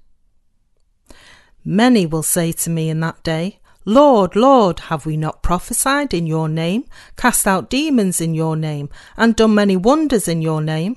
Many 1.69 2.07
will 2.07 2.23
say 2.23 2.53
to 2.53 2.71
me 2.71 2.89
in 2.89 3.01
that 3.01 3.25
day, 3.25 3.59
Lord, 3.85 4.37
Lord, 4.37 4.79
have 4.81 5.05
we 5.05 5.17
not 5.17 5.43
prophesied 5.43 6.15
in 6.15 6.25
your 6.25 6.49
name, 6.49 6.85
cast 7.17 7.45
out 7.45 7.69
demons 7.69 8.21
in 8.21 8.35
your 8.35 8.55
name, 8.55 8.89
and 9.17 9.35
done 9.35 9.57
many 9.57 9.77
wonders 9.77 10.29
in 10.29 10.43
your 10.43 10.61
name? 10.61 10.97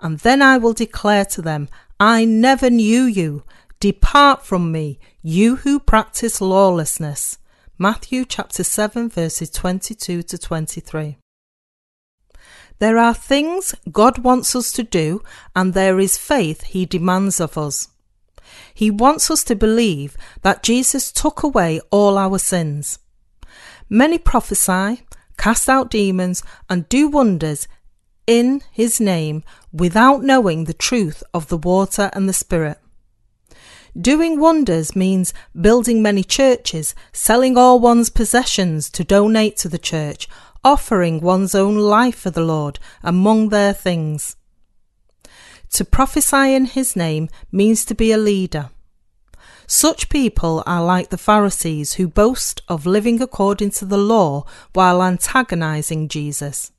And 0.00 0.18
then 0.18 0.42
I 0.42 0.58
will 0.58 0.72
declare 0.72 1.24
to 1.26 1.40
them, 1.40 1.68
I 2.00 2.24
never 2.24 2.68
knew 2.68 3.04
you. 3.04 3.44
Depart 3.78 4.44
from 4.44 4.72
me, 4.72 4.98
you 5.22 5.56
who 5.56 5.78
practice 5.78 6.40
lawlessness. 6.40 7.38
Matthew 7.78 8.24
chapter 8.24 8.64
7 8.64 9.08
verses 9.08 9.50
22 9.50 10.24
to 10.24 10.36
23. 10.36 11.16
There 12.80 12.98
are 12.98 13.14
things 13.14 13.72
God 13.92 14.18
wants 14.18 14.56
us 14.56 14.72
to 14.72 14.82
do, 14.82 15.22
and 15.54 15.74
there 15.74 16.00
is 16.00 16.18
faith 16.18 16.62
He 16.64 16.86
demands 16.86 17.40
of 17.40 17.56
us. 17.56 17.88
He 18.74 18.90
wants 18.90 19.30
us 19.30 19.44
to 19.44 19.56
believe 19.56 20.16
that 20.42 20.62
Jesus 20.62 21.12
took 21.12 21.42
away 21.42 21.80
all 21.90 22.18
our 22.18 22.38
sins. 22.38 22.98
Many 23.88 24.18
prophesy, 24.18 25.02
cast 25.38 25.68
out 25.68 25.90
demons, 25.90 26.42
and 26.68 26.88
do 26.88 27.08
wonders 27.08 27.68
in 28.26 28.62
His 28.72 29.00
name 29.00 29.44
without 29.72 30.22
knowing 30.22 30.64
the 30.64 30.74
truth 30.74 31.22
of 31.32 31.48
the 31.48 31.58
water 31.58 32.10
and 32.12 32.28
the 32.28 32.32
Spirit. 32.32 32.78
Doing 33.98 34.38
wonders 34.38 34.94
means 34.94 35.32
building 35.58 36.02
many 36.02 36.22
churches, 36.22 36.94
selling 37.12 37.56
all 37.56 37.80
one's 37.80 38.10
possessions 38.10 38.90
to 38.90 39.04
donate 39.04 39.56
to 39.58 39.70
the 39.70 39.78
church, 39.78 40.28
offering 40.62 41.20
one's 41.20 41.54
own 41.54 41.78
life 41.78 42.18
for 42.18 42.30
the 42.30 42.42
Lord 42.42 42.78
among 43.02 43.48
their 43.48 43.72
things. 43.72 44.36
To 45.76 45.84
prophesy 45.84 46.54
in 46.54 46.64
his 46.64 46.96
name 46.96 47.28
means 47.52 47.84
to 47.84 47.94
be 47.94 48.10
a 48.10 48.16
leader. 48.16 48.70
Such 49.66 50.08
people 50.08 50.62
are 50.64 50.82
like 50.82 51.10
the 51.10 51.18
Pharisees 51.18 51.94
who 51.94 52.08
boast 52.08 52.62
of 52.66 52.86
living 52.86 53.20
according 53.20 53.72
to 53.72 53.84
the 53.84 53.98
law 53.98 54.46
while 54.72 55.02
antagonizing 55.02 56.08
Jesus. 56.08 56.72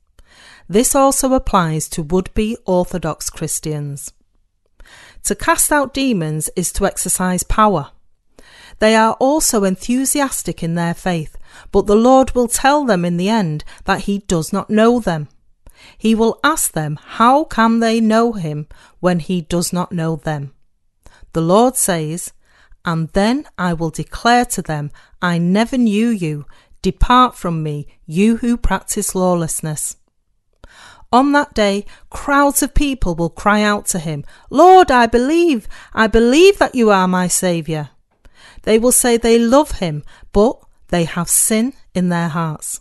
This 0.68 0.96
also 0.96 1.32
applies 1.34 1.88
to 1.90 2.02
would 2.02 2.34
be 2.34 2.56
Orthodox 2.66 3.30
Christians. 3.30 4.12
To 5.22 5.36
cast 5.36 5.70
out 5.70 5.94
demons 5.94 6.50
is 6.56 6.72
to 6.72 6.84
exercise 6.84 7.44
power. 7.44 7.92
They 8.80 8.96
are 8.96 9.12
also 9.20 9.62
enthusiastic 9.62 10.60
in 10.60 10.74
their 10.74 10.94
faith, 10.94 11.36
but 11.70 11.86
the 11.86 11.94
Lord 11.94 12.32
will 12.32 12.48
tell 12.48 12.84
them 12.84 13.04
in 13.04 13.16
the 13.16 13.28
end 13.28 13.62
that 13.84 14.06
He 14.06 14.18
does 14.18 14.52
not 14.52 14.70
know 14.70 14.98
them. 14.98 15.28
He 15.96 16.14
will 16.14 16.38
ask 16.42 16.72
them 16.72 16.98
how 17.00 17.44
can 17.44 17.80
they 17.80 18.00
know 18.00 18.32
him 18.32 18.66
when 19.00 19.20
he 19.20 19.40
does 19.40 19.72
not 19.72 19.92
know 19.92 20.16
them. 20.16 20.52
The 21.32 21.40
Lord 21.40 21.76
says, 21.76 22.32
And 22.84 23.08
then 23.10 23.46
I 23.56 23.74
will 23.74 23.90
declare 23.90 24.44
to 24.46 24.62
them, 24.62 24.90
I 25.20 25.38
never 25.38 25.76
knew 25.76 26.08
you. 26.08 26.46
Depart 26.80 27.34
from 27.34 27.62
me, 27.62 27.86
you 28.06 28.36
who 28.36 28.56
practice 28.56 29.14
lawlessness. 29.14 29.96
On 31.10 31.32
that 31.32 31.54
day, 31.54 31.86
crowds 32.10 32.62
of 32.62 32.74
people 32.74 33.14
will 33.14 33.30
cry 33.30 33.62
out 33.62 33.86
to 33.86 33.98
him, 33.98 34.24
Lord, 34.50 34.90
I 34.90 35.06
believe, 35.06 35.66
I 35.94 36.06
believe 36.06 36.58
that 36.58 36.74
you 36.74 36.90
are 36.90 37.08
my 37.08 37.28
Saviour. 37.28 37.90
They 38.62 38.78
will 38.78 38.92
say 38.92 39.16
they 39.16 39.38
love 39.38 39.78
him, 39.78 40.04
but 40.32 40.58
they 40.88 41.04
have 41.04 41.30
sin 41.30 41.72
in 41.94 42.10
their 42.10 42.28
hearts. 42.28 42.80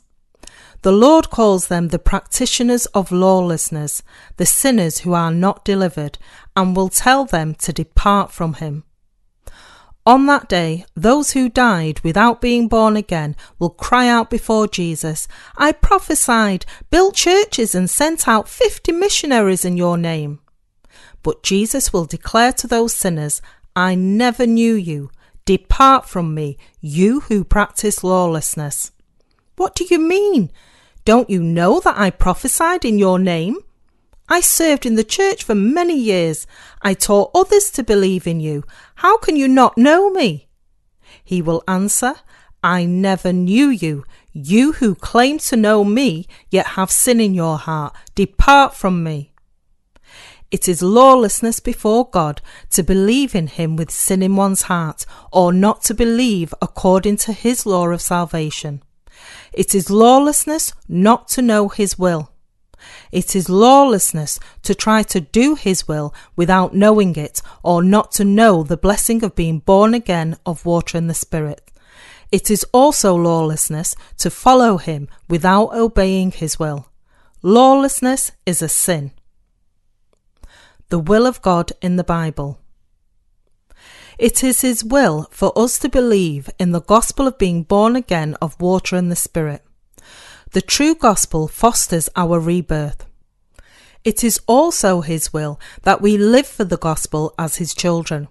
The 0.83 0.91
Lord 0.91 1.29
calls 1.29 1.67
them 1.67 1.87
the 1.87 1.99
practitioners 1.99 2.85
of 2.87 3.11
lawlessness, 3.11 4.03
the 4.37 4.45
sinners 4.45 4.99
who 4.99 5.13
are 5.13 5.31
not 5.31 5.65
delivered, 5.65 6.17
and 6.55 6.75
will 6.75 6.89
tell 6.89 7.25
them 7.25 7.55
to 7.55 7.73
depart 7.73 8.31
from 8.31 8.53
him. 8.55 8.83
On 10.05 10.25
that 10.27 10.47
day, 10.47 10.85
those 10.95 11.31
who 11.31 11.49
died 11.49 11.99
without 11.99 12.39
being 12.39 12.69
born 12.69 12.95
again 12.95 13.35
will 13.59 13.71
cry 13.71 14.07
out 14.07 14.29
before 14.29 14.65
Jesus, 14.65 15.27
I 15.57 15.73
prophesied, 15.73 16.65
built 16.89 17.15
churches, 17.15 17.75
and 17.75 17.89
sent 17.89 18.25
out 18.25 18.47
fifty 18.47 18.93
missionaries 18.93 19.65
in 19.65 19.75
your 19.75 19.97
name. 19.97 20.39
But 21.23 21.43
Jesus 21.43 21.91
will 21.91 22.05
declare 22.05 22.53
to 22.53 22.67
those 22.67 22.93
sinners, 22.93 23.41
I 23.75 23.95
never 23.95 24.45
knew 24.45 24.75
you. 24.75 25.09
Depart 25.43 26.07
from 26.07 26.33
me, 26.33 26.57
you 26.79 27.21
who 27.21 27.43
practice 27.43 28.01
lawlessness. 28.03 28.91
What 29.57 29.75
do 29.75 29.85
you 29.89 29.99
mean? 29.99 30.51
Don't 31.03 31.29
you 31.29 31.41
know 31.41 31.79
that 31.79 31.97
I 31.97 32.11
prophesied 32.11 32.85
in 32.85 32.99
your 32.99 33.19
name? 33.19 33.57
I 34.29 34.39
served 34.39 34.85
in 34.85 34.95
the 34.95 35.03
church 35.03 35.43
for 35.43 35.55
many 35.55 35.97
years. 35.97 36.45
I 36.81 36.93
taught 36.93 37.31
others 37.33 37.71
to 37.71 37.83
believe 37.83 38.27
in 38.27 38.39
you. 38.39 38.63
How 38.95 39.17
can 39.17 39.35
you 39.35 39.47
not 39.47 39.77
know 39.77 40.09
me? 40.11 40.47
He 41.23 41.41
will 41.41 41.63
answer, 41.67 42.15
I 42.63 42.85
never 42.85 43.33
knew 43.33 43.67
you. 43.67 44.03
You 44.31 44.73
who 44.73 44.93
claim 44.93 45.39
to 45.39 45.55
know 45.55 45.83
me, 45.83 46.27
yet 46.51 46.67
have 46.77 46.91
sin 46.91 47.19
in 47.19 47.33
your 47.33 47.57
heart. 47.57 47.95
Depart 48.13 48.75
from 48.75 49.03
me. 49.03 49.31
It 50.51 50.67
is 50.67 50.81
lawlessness 50.81 51.59
before 51.59 52.09
God 52.09 52.41
to 52.69 52.83
believe 52.83 53.33
in 53.33 53.47
Him 53.47 53.75
with 53.75 53.91
sin 53.91 54.21
in 54.21 54.35
one's 54.35 54.63
heart, 54.63 55.05
or 55.31 55.51
not 55.51 55.81
to 55.83 55.93
believe 55.93 56.53
according 56.61 57.17
to 57.17 57.33
His 57.33 57.65
law 57.65 57.87
of 57.87 58.01
salvation. 58.01 58.83
It 59.53 59.73
is 59.73 59.89
lawlessness 59.89 60.73
not 60.87 61.27
to 61.29 61.41
know 61.41 61.69
His 61.69 61.97
will. 61.97 62.31
It 63.11 63.35
is 63.35 63.49
lawlessness 63.49 64.39
to 64.63 64.75
try 64.75 65.03
to 65.03 65.19
do 65.19 65.55
His 65.55 65.87
will 65.87 66.13
without 66.35 66.75
knowing 66.75 67.15
it, 67.15 67.41
or 67.63 67.81
not 67.81 68.11
to 68.13 68.23
know 68.23 68.63
the 68.63 68.77
blessing 68.77 69.23
of 69.23 69.35
being 69.35 69.59
born 69.59 69.93
again 69.93 70.37
of 70.45 70.65
water 70.65 70.97
and 70.97 71.09
the 71.09 71.13
Spirit. 71.13 71.71
It 72.31 72.51
is 72.51 72.65
also 72.73 73.15
lawlessness 73.15 73.95
to 74.17 74.29
follow 74.29 74.77
Him 74.77 75.07
without 75.29 75.73
obeying 75.73 76.31
His 76.31 76.59
will. 76.59 76.87
Lawlessness 77.41 78.31
is 78.45 78.61
a 78.61 78.69
sin. 78.69 79.11
The 80.89 80.99
will 80.99 81.25
of 81.25 81.41
God 81.41 81.71
in 81.81 81.95
the 81.95 82.03
Bible. 82.03 82.59
It 84.17 84.43
is 84.43 84.61
His 84.61 84.83
will 84.83 85.27
for 85.29 85.53
us 85.55 85.77
to 85.79 85.89
believe 85.89 86.49
in 86.57 86.71
the 86.71 86.81
gospel 86.81 87.27
of 87.27 87.37
being 87.37 87.61
born 87.61 87.95
again 87.95 88.35
of 88.41 88.59
water 88.59 88.95
and 88.95 89.11
the 89.11 89.15
Spirit. 89.15 89.63
The 90.51 90.61
true 90.61 90.95
gospel 90.95 91.47
fosters 91.47 92.09
our 92.15 92.39
rebirth. 92.39 93.05
It 94.03 94.23
is 94.23 94.41
also 94.47 95.01
His 95.01 95.31
will 95.31 95.59
that 95.83 96.01
we 96.01 96.17
live 96.17 96.47
for 96.47 96.63
the 96.63 96.77
gospel 96.77 97.35
as 97.37 97.57
His 97.57 97.75
children. 97.75 98.27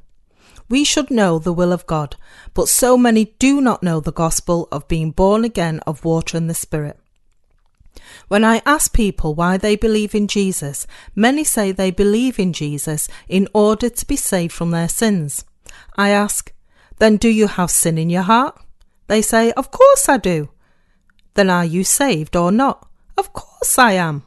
We 0.68 0.82
should 0.82 1.08
know 1.08 1.38
the 1.38 1.52
will 1.52 1.72
of 1.72 1.86
God, 1.86 2.16
but 2.52 2.68
so 2.68 2.98
many 2.98 3.36
do 3.38 3.60
not 3.60 3.84
know 3.84 4.00
the 4.00 4.10
gospel 4.10 4.66
of 4.72 4.88
being 4.88 5.12
born 5.12 5.44
again 5.44 5.78
of 5.86 6.04
water 6.04 6.36
and 6.36 6.50
the 6.50 6.54
Spirit. 6.54 6.98
When 8.26 8.44
I 8.44 8.60
ask 8.66 8.92
people 8.92 9.34
why 9.34 9.56
they 9.56 9.76
believe 9.76 10.16
in 10.16 10.26
Jesus, 10.26 10.88
many 11.14 11.44
say 11.44 11.70
they 11.70 11.92
believe 11.92 12.40
in 12.40 12.52
Jesus 12.52 13.08
in 13.28 13.46
order 13.54 13.88
to 13.88 14.06
be 14.06 14.16
saved 14.16 14.52
from 14.52 14.72
their 14.72 14.88
sins. 14.88 15.44
I 15.96 16.10
ask, 16.10 16.52
Then 16.98 17.16
do 17.16 17.28
you 17.28 17.46
have 17.46 17.70
sin 17.70 17.98
in 17.98 18.10
your 18.10 18.22
heart? 18.22 18.58
They 19.06 19.22
say, 19.22 19.52
Of 19.52 19.70
course 19.70 20.08
I 20.08 20.16
do. 20.16 20.50
Then 21.34 21.50
are 21.50 21.64
you 21.64 21.84
saved 21.84 22.36
or 22.36 22.50
not? 22.50 22.88
Of 23.16 23.32
course 23.32 23.78
I 23.78 23.92
am. 23.92 24.24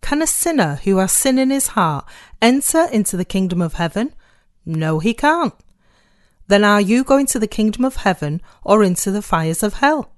Can 0.00 0.22
a 0.22 0.26
sinner 0.26 0.76
who 0.84 0.98
has 0.98 1.12
sin 1.12 1.38
in 1.38 1.50
his 1.50 1.68
heart 1.68 2.06
enter 2.40 2.86
into 2.92 3.16
the 3.16 3.24
kingdom 3.24 3.60
of 3.60 3.74
heaven? 3.74 4.14
No, 4.64 4.98
he 4.98 5.14
can't. 5.14 5.54
Then 6.46 6.64
are 6.64 6.80
you 6.80 7.04
going 7.04 7.26
to 7.26 7.38
the 7.38 7.46
kingdom 7.46 7.84
of 7.84 7.96
heaven 7.96 8.40
or 8.64 8.82
into 8.82 9.10
the 9.10 9.22
fires 9.22 9.62
of 9.62 9.74
hell? 9.74 10.10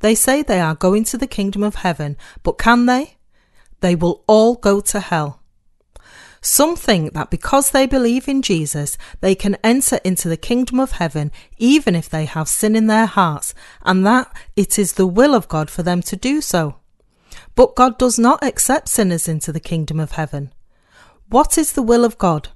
They 0.00 0.14
say 0.14 0.42
they 0.42 0.60
are 0.60 0.74
going 0.74 1.04
to 1.04 1.16
the 1.16 1.26
kingdom 1.26 1.62
of 1.62 1.76
heaven, 1.76 2.16
but 2.42 2.58
can 2.58 2.86
they? 2.86 3.16
They 3.80 3.94
will 3.94 4.22
all 4.26 4.56
go 4.56 4.80
to 4.80 5.00
hell. 5.00 5.40
Some 6.46 6.76
think 6.76 7.14
that 7.14 7.30
because 7.30 7.70
they 7.70 7.86
believe 7.86 8.28
in 8.28 8.42
Jesus, 8.42 8.98
they 9.22 9.34
can 9.34 9.56
enter 9.64 9.98
into 10.04 10.28
the 10.28 10.36
kingdom 10.36 10.78
of 10.78 10.92
heaven 10.92 11.32
even 11.56 11.94
if 11.96 12.10
they 12.10 12.26
have 12.26 12.48
sin 12.48 12.76
in 12.76 12.86
their 12.86 13.06
hearts, 13.06 13.54
and 13.80 14.04
that 14.04 14.30
it 14.54 14.78
is 14.78 14.92
the 14.92 15.06
will 15.06 15.34
of 15.34 15.48
God 15.48 15.70
for 15.70 15.82
them 15.82 16.02
to 16.02 16.16
do 16.16 16.42
so. 16.42 16.76
But 17.54 17.74
God 17.74 17.96
does 17.96 18.18
not 18.18 18.44
accept 18.44 18.90
sinners 18.90 19.26
into 19.26 19.52
the 19.52 19.58
kingdom 19.58 19.98
of 19.98 20.12
heaven. 20.12 20.52
What 21.30 21.56
is 21.56 21.72
the 21.72 21.82
will 21.82 22.04
of 22.04 22.18
God? 22.18 22.50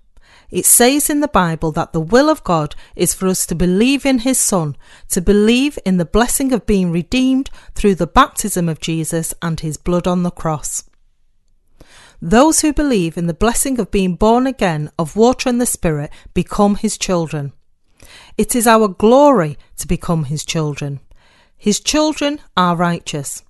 It 0.50 0.66
says 0.66 1.09
in 1.09 1.21
the 1.21 1.26
Bible 1.26 1.73
that 1.73 1.95
the 1.95 2.00
will 2.00 2.28
of 2.28 2.45
God 2.45 2.75
is 2.95 3.14
for 3.14 3.26
us 3.26 3.47
to 3.47 3.54
believe 3.54 4.04
in 4.04 4.18
His 4.18 4.38
Son, 4.38 4.76
to 5.09 5.23
believe 5.23 5.78
in 5.87 5.97
the 5.97 6.04
blessing 6.04 6.52
of 6.52 6.66
being 6.66 6.92
redeemed 6.92 7.49
through 7.75 7.95
the 7.95 8.07
baptism 8.07 8.68
of 8.68 8.80
Jesus 8.80 9.33
and 9.40 9.59
His 9.61 9.78
blood 9.78 10.07
on 10.07 10.25
the 10.25 10.30
cross. 10.30 10.85
Those 12.20 12.60
who 12.60 12.72
believe 12.72 13.16
in 13.16 13.26
the 13.26 13.34
blessing 13.34 13.78
of 13.78 13.90
being 13.90 14.16
born 14.16 14.46
again 14.46 14.90
of 14.98 15.16
water 15.16 15.48
and 15.48 15.60
the 15.60 15.66
Spirit 15.66 16.10
become 16.34 16.75
his 16.75 16.98
children. 16.98 17.52
It 18.37 18.54
is 18.54 18.66
our 18.66 18.88
glory 18.88 19.56
to 19.76 19.87
become 19.87 20.25
his 20.25 20.44
children. 20.44 21.00
His 21.56 21.80
children 21.80 22.40
are 22.56 22.76
righteous. 22.76 23.42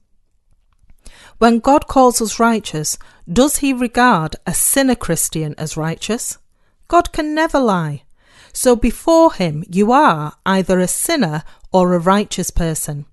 When 1.39 1.61
God 1.61 1.87
calls 1.87 2.21
us 2.21 2.41
righteous, 2.41 2.99
does 3.31 3.59
he 3.59 3.73
regard 3.73 4.37
a 4.47 4.53
sinner 4.53 4.97
Christian 4.97 5.55
as 5.57 5.77
righteous? 5.77 6.39
God 6.89 7.13
can 7.13 7.35
never 7.35 7.61
lie. 7.61 8.03
So 8.53 8.75
before 8.75 9.35
him, 9.35 9.65
you 9.71 9.93
are 9.93 10.35
either 10.45 10.81
a 10.81 10.89
sinner 10.89 11.45
or 11.73 11.93
a 11.95 11.99
righteous 11.99 12.51
person. 12.51 13.07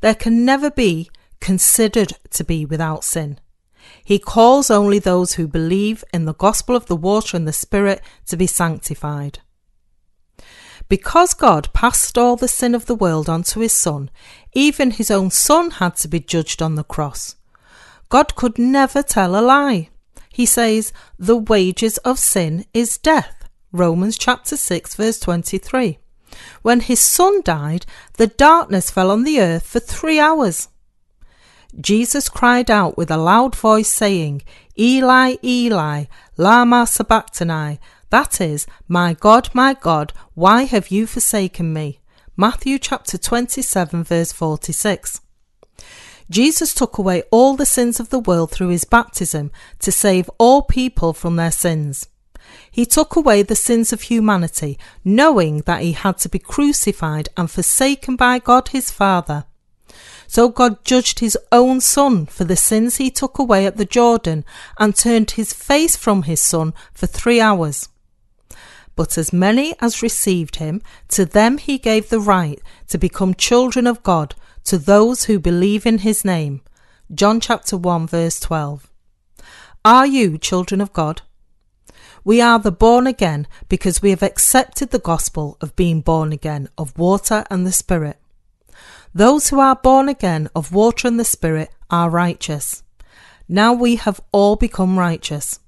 There 0.00 0.14
can 0.14 0.44
never 0.44 0.70
be 0.70 1.10
considered 1.40 2.14
to 2.30 2.44
be 2.44 2.64
without 2.64 3.04
sin. 3.04 3.38
He 4.04 4.18
calls 4.18 4.70
only 4.70 4.98
those 4.98 5.34
who 5.34 5.46
believe 5.46 6.04
in 6.12 6.24
the 6.24 6.34
gospel 6.34 6.76
of 6.76 6.86
the 6.86 6.96
water 6.96 7.36
and 7.36 7.46
the 7.46 7.52
Spirit 7.52 8.00
to 8.26 8.36
be 8.36 8.46
sanctified. 8.46 9.40
Because 10.88 11.34
God 11.34 11.72
passed 11.72 12.18
all 12.18 12.36
the 12.36 12.48
sin 12.48 12.74
of 12.74 12.86
the 12.86 12.94
world 12.94 13.28
onto 13.28 13.60
his 13.60 13.72
Son, 13.72 14.10
even 14.52 14.90
his 14.90 15.10
own 15.10 15.30
Son 15.30 15.70
had 15.70 15.96
to 15.96 16.08
be 16.08 16.20
judged 16.20 16.60
on 16.60 16.74
the 16.74 16.84
cross. 16.84 17.36
God 18.08 18.34
could 18.36 18.58
never 18.58 19.02
tell 19.02 19.34
a 19.34 19.40
lie. 19.40 19.88
He 20.28 20.44
says, 20.44 20.92
The 21.18 21.36
wages 21.36 21.98
of 21.98 22.18
sin 22.18 22.66
is 22.74 22.98
death. 22.98 23.48
Romans 23.72 24.18
chapter 24.18 24.56
6, 24.56 24.94
verse 24.96 25.18
23. 25.18 25.98
When 26.62 26.80
his 26.80 27.00
Son 27.00 27.40
died, 27.42 27.86
the 28.18 28.26
darkness 28.26 28.90
fell 28.90 29.10
on 29.10 29.24
the 29.24 29.40
earth 29.40 29.66
for 29.66 29.80
three 29.80 30.20
hours. 30.20 30.68
Jesus 31.80 32.28
cried 32.28 32.70
out 32.70 32.96
with 32.96 33.10
a 33.10 33.16
loud 33.16 33.56
voice, 33.56 33.88
saying, 33.88 34.42
Eli, 34.78 35.36
Eli, 35.42 36.04
Lama 36.36 36.86
Sabachthani, 36.86 37.78
that 38.10 38.40
is, 38.40 38.66
My 38.88 39.14
God, 39.14 39.48
my 39.54 39.74
God, 39.74 40.12
why 40.34 40.64
have 40.64 40.88
you 40.88 41.06
forsaken 41.06 41.72
me? 41.72 42.00
Matthew 42.36 42.78
chapter 42.78 43.16
27, 43.16 44.04
verse 44.04 44.32
46. 44.32 45.20
Jesus 46.30 46.74
took 46.74 46.98
away 46.98 47.22
all 47.30 47.56
the 47.56 47.66
sins 47.66 48.00
of 48.00 48.10
the 48.10 48.18
world 48.18 48.50
through 48.50 48.68
his 48.68 48.84
baptism 48.84 49.50
to 49.80 49.92
save 49.92 50.30
all 50.38 50.62
people 50.62 51.12
from 51.12 51.36
their 51.36 51.50
sins. 51.50 52.08
He 52.70 52.86
took 52.86 53.16
away 53.16 53.42
the 53.42 53.56
sins 53.56 53.92
of 53.92 54.02
humanity, 54.02 54.78
knowing 55.04 55.58
that 55.62 55.82
he 55.82 55.92
had 55.92 56.18
to 56.18 56.28
be 56.28 56.38
crucified 56.38 57.28
and 57.36 57.50
forsaken 57.50 58.16
by 58.16 58.38
God 58.38 58.68
his 58.68 58.90
Father. 58.90 59.44
So 60.26 60.48
God 60.48 60.84
judged 60.84 61.18
his 61.18 61.36
own 61.50 61.80
Son 61.80 62.26
for 62.26 62.44
the 62.44 62.56
sins 62.56 62.96
he 62.96 63.10
took 63.10 63.38
away 63.38 63.66
at 63.66 63.76
the 63.76 63.84
Jordan 63.84 64.44
and 64.78 64.96
turned 64.96 65.32
his 65.32 65.52
face 65.52 65.96
from 65.96 66.22
his 66.22 66.40
Son 66.40 66.74
for 66.92 67.06
three 67.06 67.40
hours. 67.40 67.88
But 68.94 69.16
as 69.16 69.32
many 69.32 69.74
as 69.80 70.02
received 70.02 70.56
him, 70.56 70.82
to 71.08 71.24
them 71.24 71.58
he 71.58 71.78
gave 71.78 72.08
the 72.08 72.20
right 72.20 72.60
to 72.88 72.98
become 72.98 73.34
children 73.34 73.86
of 73.86 74.02
God, 74.02 74.34
to 74.64 74.78
those 74.78 75.24
who 75.24 75.38
believe 75.38 75.86
in 75.86 75.98
his 75.98 76.24
name. 76.24 76.60
John 77.12 77.40
chapter 77.40 77.76
1 77.76 78.06
verse 78.06 78.38
12. 78.40 78.90
Are 79.84 80.06
you 80.06 80.38
children 80.38 80.80
of 80.80 80.92
God? 80.92 81.22
We 82.24 82.40
are 82.40 82.58
the 82.58 82.70
born 82.70 83.06
again 83.08 83.48
because 83.68 84.00
we 84.00 84.10
have 84.10 84.22
accepted 84.22 84.90
the 84.90 85.00
gospel 85.00 85.56
of 85.60 85.74
being 85.74 86.02
born 86.02 86.32
again 86.32 86.68
of 86.78 86.96
water 86.96 87.44
and 87.50 87.66
the 87.66 87.72
Spirit. 87.72 88.21
Those 89.14 89.48
who 89.48 89.60
are 89.60 89.76
born 89.76 90.08
again 90.08 90.48
of 90.54 90.72
water 90.72 91.06
and 91.06 91.20
the 91.20 91.24
Spirit 91.24 91.70
are 91.90 92.08
righteous. 92.08 92.82
Now 93.48 93.72
we 93.74 93.96
have 93.96 94.20
all 94.32 94.56
become 94.56 94.98
righteous. 94.98 95.58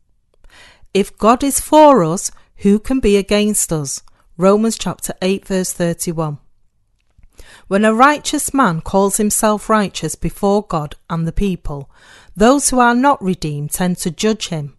If 0.95 1.19
God 1.19 1.45
is 1.45 1.61
for 1.61 2.03
us, 2.03 2.31
who 2.59 2.79
can 2.79 3.01
be 3.01 3.17
against 3.17 3.73
us? 3.73 4.03
Romans 4.39 4.79
chapter 4.79 5.13
8 5.21 5.47
verse 5.47 5.73
31. 5.73 6.39
When 7.69 7.85
a 7.85 7.95
righteous 7.95 8.55
man 8.55 8.81
calls 8.81 9.17
himself 9.17 9.69
righteous 9.69 10.15
before 10.15 10.67
God 10.67 10.97
and 11.11 11.27
the 11.27 11.33
people, 11.33 11.91
those 12.37 12.71
who 12.71 12.79
are 12.79 12.95
not 12.95 13.23
redeemed 13.23 13.73
tend 13.73 13.99
to 13.99 14.11
judge 14.11 14.49
him. 14.49 14.77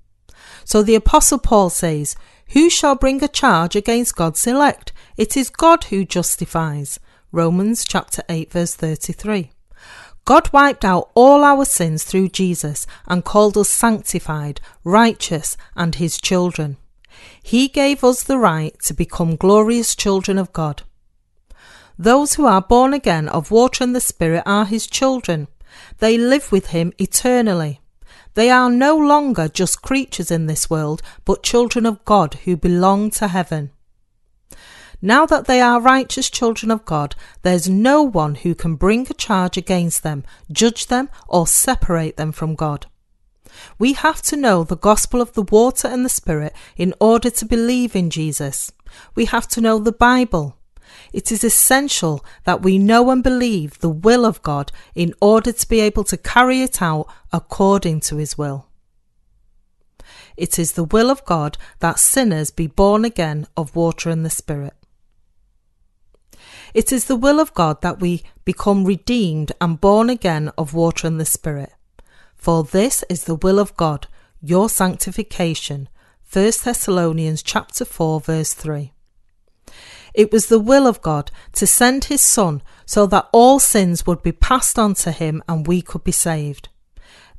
So 0.63 0.81
the 0.81 0.95
Apostle 0.95 1.39
Paul 1.39 1.69
says, 1.69 2.15
Who 2.50 2.69
shall 2.69 2.95
bring 2.95 3.24
a 3.24 3.27
charge 3.27 3.75
against 3.75 4.15
God's 4.15 4.45
elect? 4.48 4.91
It 5.17 5.38
is 5.38 5.50
God 5.50 5.86
who 5.86 6.05
justifies. 6.05 6.99
Romans 7.36 7.84
chapter 7.84 8.24
8 8.30 8.50
verse 8.50 8.76
33. 8.76 9.52
God 10.24 10.54
wiped 10.54 10.86
out 10.86 11.12
all 11.15 11.43
our 11.43 11.65
sins 11.65 12.06
through 12.06 12.30
Jesus 12.30 12.88
and 13.08 13.26
called 13.26 13.58
us 13.58 13.67
sanctified, 13.67 14.62
righteous, 14.86 15.58
and 15.76 15.95
his 15.95 16.17
children. 16.17 16.78
He 17.43 17.67
gave 17.67 18.06
us 18.06 18.24
the 18.24 18.38
right 18.38 18.74
to 18.84 18.93
become 18.93 19.36
glorious 19.36 19.98
children 19.98 20.38
of 20.38 20.54
God. 20.54 20.84
Those 22.00 22.36
who 22.36 22.45
are 22.45 22.62
born 22.62 22.93
again 22.93 23.28
of 23.28 23.52
water 23.52 23.84
and 23.84 23.93
the 23.93 24.00
Spirit 24.00 24.43
are 24.45 24.63
his 24.63 24.88
children. 24.88 25.50
They 26.00 26.17
live 26.17 26.54
with 26.54 26.67
him 26.67 26.93
eternally. 27.00 27.82
They 28.36 28.50
are 28.50 28.69
no 28.69 28.95
longer 28.95 29.50
just 29.50 29.82
creatures 29.82 30.32
in 30.32 30.45
this 30.45 30.69
world, 30.69 31.02
but 31.26 31.43
children 31.43 31.86
of 31.86 32.06
God 32.06 32.36
who 32.45 32.56
belong 32.56 33.10
to 33.12 33.28
heaven. 33.28 33.71
Now 35.06 35.28
that 35.28 35.46
they 35.46 35.62
are 35.62 35.80
righteous 35.80 36.32
children 36.32 36.72
of 36.72 36.84
God, 36.84 37.15
there's 37.44 37.70
no 37.70 38.02
one 38.02 38.34
who 38.34 38.56
can 38.56 38.74
bring 38.74 39.06
a 39.08 39.13
charge 39.13 39.56
against 39.56 40.02
them, 40.02 40.24
judge 40.52 40.88
them, 40.88 41.12
or 41.28 41.46
separate 41.46 42.18
them 42.18 42.32
from 42.32 42.56
God. 42.56 42.88
We 43.78 43.94
have 43.94 44.24
to 44.24 44.36
know 44.36 44.63
the 44.63 44.76
gospel 44.76 45.22
of 45.22 45.34
the 45.34 45.44
water 45.44 45.88
and 45.88 46.04
the 46.04 46.10
Spirit 46.10 46.56
in 46.76 46.91
order 47.00 47.30
to 47.30 47.46
believe 47.46 47.96
in 47.96 48.10
Jesus. 48.10 48.72
We 49.13 49.26
have 49.26 49.48
to 49.50 49.62
know 49.62 49.78
the 49.78 49.91
Bible. 49.91 50.58
It 51.13 51.32
is 51.32 51.44
essential 51.44 52.26
that 52.46 52.63
we 52.63 52.80
know 52.80 53.12
and 53.12 53.24
believe 53.24 53.78
the 53.82 53.89
will 53.89 54.26
of 54.26 54.41
God 54.41 54.72
in 54.96 55.13
order 55.22 55.52
to 55.52 55.70
be 55.70 55.82
able 55.82 56.06
to 56.06 56.18
carry 56.18 56.63
it 56.63 56.82
out 56.82 57.06
according 57.32 58.00
to 58.08 58.15
His 58.15 58.39
will. 58.39 58.70
It 60.36 60.58
is 60.58 60.72
the 60.72 60.84
will 60.84 61.12
of 61.12 61.24
God 61.26 61.60
that 61.80 62.00
sinners 62.00 62.50
be 62.50 62.65
born 62.65 63.06
again 63.06 63.46
of 63.56 63.76
water 63.76 64.10
and 64.10 64.26
the 64.26 64.32
Spirit. 64.32 64.74
It 66.75 66.91
is 66.91 67.05
the 67.05 67.15
will 67.15 67.39
of 67.39 67.53
God 67.53 67.81
that 67.83 68.01
we 68.01 68.21
become 68.43 68.83
redeemed 68.83 69.53
and 69.61 69.79
born 69.79 70.09
again 70.09 70.51
of 70.57 70.73
water 70.73 71.07
and 71.07 71.17
the 71.17 71.23
Spirit. 71.23 71.71
For 72.35 72.65
this 72.65 73.01
is 73.09 73.23
the 73.23 73.35
will 73.35 73.59
of 73.59 73.77
God, 73.77 74.07
your 74.41 74.67
sanctification. 74.67 75.88
1 76.29 76.51
Thessalonians 76.65 77.41
chapter 77.41 77.85
4 77.85 78.19
verse 78.19 78.53
3. 78.53 78.91
It 80.13 80.33
was 80.33 80.47
the 80.47 80.59
will 80.59 80.85
of 80.85 81.01
God 81.01 81.31
to 81.53 81.65
send 81.65 82.05
his 82.05 82.19
son 82.19 82.61
so 82.85 83.05
that 83.05 83.29
all 83.31 83.57
sins 83.57 84.05
would 84.05 84.21
be 84.21 84.33
passed 84.33 84.77
on 84.77 84.95
to 84.95 85.13
him 85.13 85.41
and 85.47 85.65
we 85.65 85.81
could 85.81 86.03
be 86.03 86.11
saved. 86.11 86.67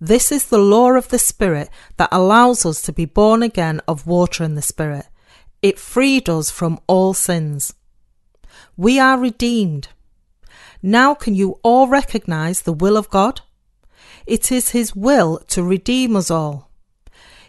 This 0.01 0.33
is 0.33 0.46
the 0.46 0.57
law 0.57 0.92
of 0.92 1.09
the 1.09 1.18
Spirit 1.18 1.68
that 1.99 2.09
allows 2.11 2.64
us 2.64 2.81
to 2.81 2.92
be 2.92 3.05
born 3.05 3.42
again 3.42 3.83
of 3.87 4.07
water 4.07 4.44
and 4.44 4.57
the 4.57 4.62
Spirit. 4.62 5.09
It 5.61 5.79
freed 5.79 6.31
us 6.31 6.51
from 6.51 6.81
all 6.87 7.12
sins. 7.12 7.75
We 8.77 8.99
are 8.99 9.19
redeemed. 9.19 9.89
Now 10.83 11.15
can 11.15 11.35
you 11.35 11.59
all 11.62 11.89
recognize 11.89 12.62
the 12.62 12.75
will 12.75 12.99
of 12.99 13.09
God? 13.09 13.41
It 14.27 14.53
is 14.53 14.71
His 14.71 14.95
will 14.95 15.39
to 15.49 15.62
redeem 15.62 16.15
us 16.15 16.31
all. 16.31 16.71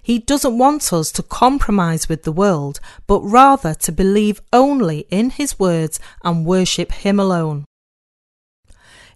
He 0.01 0.19
doesn't 0.19 0.57
want 0.57 0.93
us 0.93 1.11
to 1.11 1.23
compromise 1.23 2.07
with 2.07 2.23
the 2.23 2.31
world, 2.31 2.79
but 3.07 3.19
rather 3.19 3.73
to 3.73 3.91
believe 3.91 4.41
only 4.53 4.99
in 5.09 5.31
His 5.31 5.59
words 5.59 5.99
and 6.23 6.45
worship 6.45 6.93
Him 6.93 7.19
alone. 7.19 7.65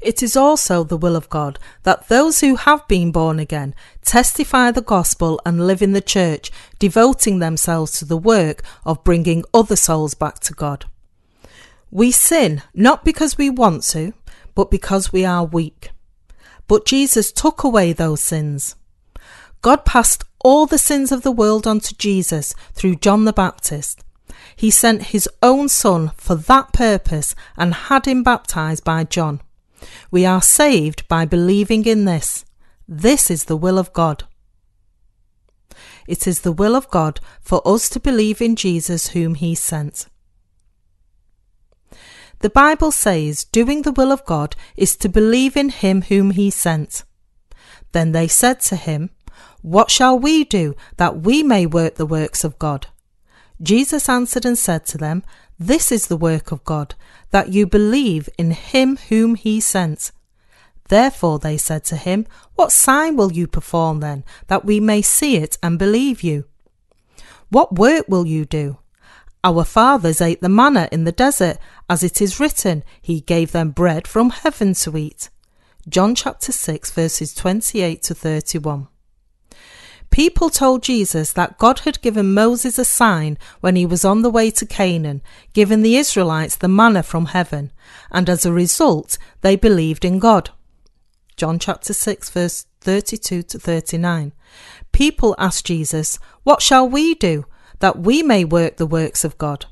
It 0.02 0.22
is 0.22 0.36
also 0.36 0.84
the 0.84 0.98
will 0.98 1.16
of 1.16 1.30
God 1.30 1.60
that 1.84 2.10
those 2.10 2.42
who 2.42 2.56
have 2.58 2.86
been 2.90 3.14
born 3.14 3.40
again 3.40 3.74
testify 4.04 4.72
the 4.72 4.82
gospel 4.82 5.40
and 5.46 5.66
live 5.66 5.82
in 5.82 5.94
the 5.94 6.02
church, 6.02 6.52
devoting 6.78 7.40
themselves 7.40 7.94
to 8.00 8.06
the 8.06 8.18
work 8.18 8.62
of 8.84 9.06
bringing 9.06 9.46
other 9.54 9.78
souls 9.78 10.14
back 10.14 10.40
to 10.40 10.54
God. 10.54 10.86
We 11.92 12.12
sin 12.12 12.64
not 12.74 13.04
because 13.04 13.38
we 13.38 13.50
want 13.50 13.84
to, 13.92 14.14
but 14.56 14.72
because 14.72 15.12
we 15.12 15.26
are 15.26 15.44
weak. 15.46 15.92
But 16.68 16.86
Jesus 16.86 17.32
took 17.32 17.64
away 17.64 17.92
those 17.92 18.22
sins. 18.22 18.76
God 19.62 19.86
passed 19.86 20.24
all 20.44 20.66
the 20.66 20.78
sins 20.78 21.12
of 21.12 21.22
the 21.22 21.32
world 21.32 21.68
onto 21.68 21.94
Jesus 21.96 22.56
through 22.74 22.96
John 22.96 23.26
the 23.26 23.34
Baptist. 23.34 24.04
He 24.56 24.72
sent 24.72 25.08
his 25.08 25.28
own 25.42 25.70
son 25.70 26.12
for 26.16 26.36
that 26.36 26.74
purpose 26.74 27.36
and 27.58 27.74
had 27.74 28.06
him 28.06 28.24
baptized 28.24 28.84
by 28.84 29.04
John. 29.04 29.42
We 30.10 30.26
are 30.26 30.42
saved 30.42 31.08
by 31.08 31.26
believing 31.26 31.86
in 31.86 32.06
this. 32.06 32.46
This 32.88 33.30
is 33.30 33.46
the 33.46 33.58
will 33.58 33.78
of 33.78 33.94
God. 33.94 34.24
It 36.08 36.28
is 36.28 36.42
the 36.42 36.52
will 36.52 36.76
of 36.76 36.90
God 36.90 37.20
for 37.42 37.62
us 37.66 37.90
to 37.90 38.00
believe 38.00 38.42
in 38.42 38.56
Jesus 38.56 39.10
whom 39.10 39.36
he 39.36 39.56
sent. 39.56 40.08
The 42.42 42.50
Bible 42.50 42.92
says 42.92 43.44
doing 43.44 43.84
the 43.84 43.92
will 43.92 44.12
of 44.12 44.26
God 44.26 44.56
is 44.76 44.96
to 44.98 45.10
believe 45.10 45.56
in 45.56 45.70
him 45.70 46.02
whom 46.04 46.32
he 46.32 46.50
sent. 46.50 47.04
Then 47.92 48.14
they 48.14 48.28
said 48.28 48.60
to 48.62 48.76
him, 48.76 49.12
What 49.62 49.92
shall 49.92 50.18
we 50.18 50.44
do 50.44 50.76
that 50.98 51.22
we 51.22 51.44
may 51.44 51.68
work 51.68 51.96
the 51.96 52.06
works 52.06 52.44
of 52.44 52.58
God? 52.58 52.88
Jesus 53.62 54.10
answered 54.10 54.44
and 54.44 54.58
said 54.58 54.88
to 54.88 54.98
them, 54.98 55.24
This 55.60 55.92
is 55.92 56.08
the 56.08 56.18
work 56.18 56.52
of 56.52 56.64
God, 56.64 56.96
that 57.30 57.50
you 57.50 57.68
believe 57.68 58.28
in 58.40 58.52
him 58.52 58.98
whom 59.10 59.36
he 59.36 59.60
sent. 59.60 60.12
Therefore 60.90 61.38
they 61.38 61.58
said 61.58 61.84
to 61.86 61.96
him, 61.96 62.26
What 62.56 62.72
sign 62.72 63.18
will 63.18 63.32
you 63.32 63.46
perform 63.46 64.00
then, 64.00 64.24
that 64.48 64.66
we 64.66 64.80
may 64.80 65.04
see 65.04 65.38
it 65.38 65.60
and 65.62 65.78
believe 65.78 66.24
you? 66.24 66.46
What 67.50 67.76
work 67.76 68.08
will 68.08 68.26
you 68.26 68.46
do? 68.46 68.78
Our 69.44 69.64
fathers 69.64 70.22
ate 70.22 70.42
the 70.42 70.50
manna 70.50 70.88
in 70.92 71.04
the 71.04 71.12
desert, 71.12 71.58
as 71.92 72.04
it 72.04 72.22
is 72.22 72.40
written, 72.40 72.86
He 73.02 73.20
gave 73.20 73.52
them 73.52 73.72
bread 73.72 74.08
from 74.08 74.30
heaven 74.30 74.74
to 74.76 74.98
eat. 74.98 75.30
John 75.90 76.16
chapter 76.16 76.54
6, 76.54 76.90
verses 76.90 77.34
28 77.36 78.02
to 78.04 78.16
31. 78.16 78.88
People 80.10 80.50
told 80.50 80.84
Jesus 80.84 81.34
that 81.34 81.58
God 81.58 81.80
had 81.80 82.02
given 82.02 82.34
Moses 82.34 82.80
a 82.80 82.86
sign 82.86 83.38
when 83.60 83.76
he 83.76 83.86
was 83.86 84.06
on 84.06 84.22
the 84.22 84.30
way 84.30 84.50
to 84.52 84.66
Canaan, 84.66 85.22
giving 85.52 85.82
the 85.82 85.98
Israelites 85.98 86.56
the 86.56 86.70
manna 86.70 87.04
from 87.04 87.26
heaven, 87.26 87.74
and 88.10 88.30
as 88.30 88.46
a 88.46 88.54
result, 88.54 89.18
they 89.42 89.58
believed 89.58 90.06
in 90.06 90.18
God. 90.18 90.50
John 91.36 91.60
chapter 91.60 91.92
6, 91.92 92.30
verse 92.30 92.68
32 92.80 93.44
to 93.44 93.60
39. 93.60 94.32
People 94.94 95.36
asked 95.38 95.66
Jesus, 95.66 96.20
What 96.44 96.62
shall 96.62 96.88
we 96.88 97.16
do 97.16 97.44
that 97.80 98.00
we 98.00 98.24
may 98.24 98.46
work 98.46 98.78
the 98.78 98.86
works 98.86 99.26
of 99.26 99.38
God? 99.38 99.66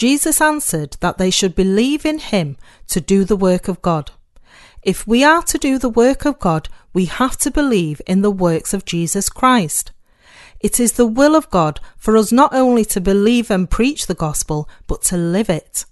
Jesus 0.00 0.40
answered 0.40 0.96
that 1.00 1.18
they 1.18 1.28
should 1.28 1.54
believe 1.54 2.06
in 2.06 2.20
him 2.20 2.56
to 2.88 3.02
do 3.02 3.22
the 3.22 3.36
work 3.36 3.68
of 3.68 3.82
God. 3.82 4.10
If 4.82 5.06
we 5.06 5.22
are 5.22 5.42
to 5.42 5.58
do 5.58 5.78
the 5.78 5.90
work 5.90 6.24
of 6.24 6.38
God, 6.38 6.70
we 6.94 7.04
have 7.04 7.36
to 7.36 7.50
believe 7.50 8.00
in 8.06 8.22
the 8.22 8.30
works 8.30 8.72
of 8.72 8.86
Jesus 8.86 9.28
Christ. 9.28 9.92
It 10.58 10.80
is 10.80 10.92
the 10.92 11.04
will 11.04 11.36
of 11.36 11.50
God 11.50 11.80
for 11.98 12.16
us 12.16 12.32
not 12.32 12.54
only 12.54 12.86
to 12.86 12.98
believe 12.98 13.50
and 13.50 13.68
preach 13.68 14.06
the 14.06 14.14
gospel, 14.14 14.66
but 14.86 15.02
to 15.02 15.18
live 15.18 15.50
it. 15.50 15.84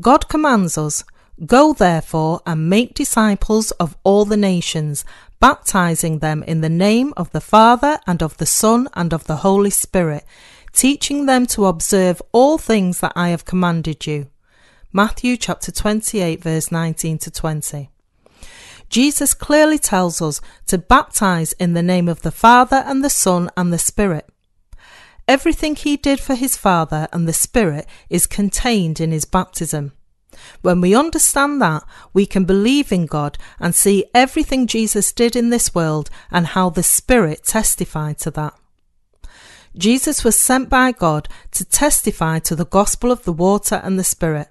God 0.00 0.28
commands 0.28 0.76
us, 0.76 1.04
Go 1.46 1.74
therefore 1.74 2.40
and 2.44 2.68
make 2.68 2.94
disciples 2.94 3.70
of 3.72 3.96
all 4.02 4.24
the 4.24 4.36
nations, 4.36 5.04
baptizing 5.38 6.18
them 6.18 6.42
in 6.42 6.60
the 6.60 6.68
name 6.68 7.14
of 7.16 7.30
the 7.30 7.40
Father 7.40 8.00
and 8.04 8.20
of 8.20 8.36
the 8.38 8.46
Son 8.46 8.88
and 8.94 9.12
of 9.12 9.28
the 9.28 9.36
Holy 9.36 9.70
Spirit, 9.70 10.24
teaching 10.74 11.24
them 11.24 11.46
to 11.46 11.64
observe 11.66 12.20
all 12.32 12.58
things 12.58 13.00
that 13.00 13.12
I 13.16 13.28
have 13.30 13.44
commanded 13.44 14.06
you. 14.06 14.28
Matthew 14.92 15.36
chapter 15.36 15.72
28 15.72 16.42
verse 16.42 16.70
19 16.70 17.18
to 17.18 17.30
20. 17.30 17.90
Jesus 18.90 19.34
clearly 19.34 19.78
tells 19.78 20.20
us 20.20 20.40
to 20.66 20.76
baptize 20.76 21.52
in 21.54 21.72
the 21.72 21.82
name 21.82 22.08
of 22.08 22.22
the 22.22 22.30
Father 22.30 22.82
and 22.86 23.02
the 23.02 23.10
Son 23.10 23.50
and 23.56 23.72
the 23.72 23.78
Spirit. 23.78 24.28
Everything 25.26 25.74
he 25.74 25.96
did 25.96 26.20
for 26.20 26.34
his 26.34 26.56
Father 26.56 27.08
and 27.12 27.26
the 27.26 27.32
Spirit 27.32 27.86
is 28.10 28.26
contained 28.26 29.00
in 29.00 29.10
his 29.10 29.24
baptism. 29.24 29.92
When 30.60 30.80
we 30.80 30.94
understand 30.94 31.62
that, 31.62 31.84
we 32.12 32.26
can 32.26 32.44
believe 32.44 32.92
in 32.92 33.06
God 33.06 33.38
and 33.58 33.74
see 33.74 34.04
everything 34.14 34.66
Jesus 34.66 35.12
did 35.12 35.34
in 35.34 35.50
this 35.50 35.74
world 35.74 36.10
and 36.30 36.48
how 36.48 36.70
the 36.70 36.82
Spirit 36.82 37.44
testified 37.44 38.18
to 38.18 38.30
that. 38.32 38.54
Jesus 39.76 40.22
was 40.22 40.36
sent 40.36 40.68
by 40.68 40.92
God 40.92 41.28
to 41.52 41.64
testify 41.64 42.38
to 42.40 42.54
the 42.54 42.66
gospel 42.66 43.10
of 43.10 43.24
the 43.24 43.32
water 43.32 43.80
and 43.82 43.98
the 43.98 44.04
Spirit. 44.04 44.48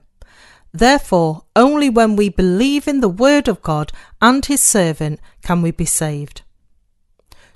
Therefore, 0.74 1.44
only 1.56 1.90
when 1.90 2.16
we 2.16 2.30
believe 2.30 2.88
in 2.88 3.00
the 3.00 3.10
Word 3.10 3.48
of 3.48 3.62
God 3.62 3.92
and 4.22 4.46
His 4.46 4.62
servant 4.62 5.20
can 5.42 5.62
we 5.62 5.72
be 5.72 5.86
saved. 5.86 6.42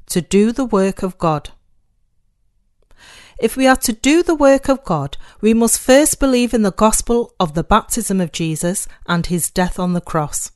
To 0.08 0.22
do 0.22 0.52
the 0.52 0.66
work 0.66 1.04
of 1.04 1.18
God. 1.18 1.50
If 3.40 3.56
we 3.56 3.68
are 3.68 3.76
to 3.78 3.94
do 3.94 4.24
the 4.24 4.36
work 4.36 4.68
of 4.68 4.84
God, 4.84 5.18
we 5.42 5.54
must 5.54 5.80
first 5.80 6.20
believe 6.20 6.54
in 6.54 6.64
the 6.64 6.72
gospel 6.72 7.36
of 7.40 7.54
the 7.54 7.64
baptism 7.64 8.20
of 8.22 8.32
Jesus 8.32 8.88
and 9.06 9.26
his 9.26 9.52
death 9.52 9.78
on 9.78 9.94
the 9.94 10.02
cross. 10.02 10.52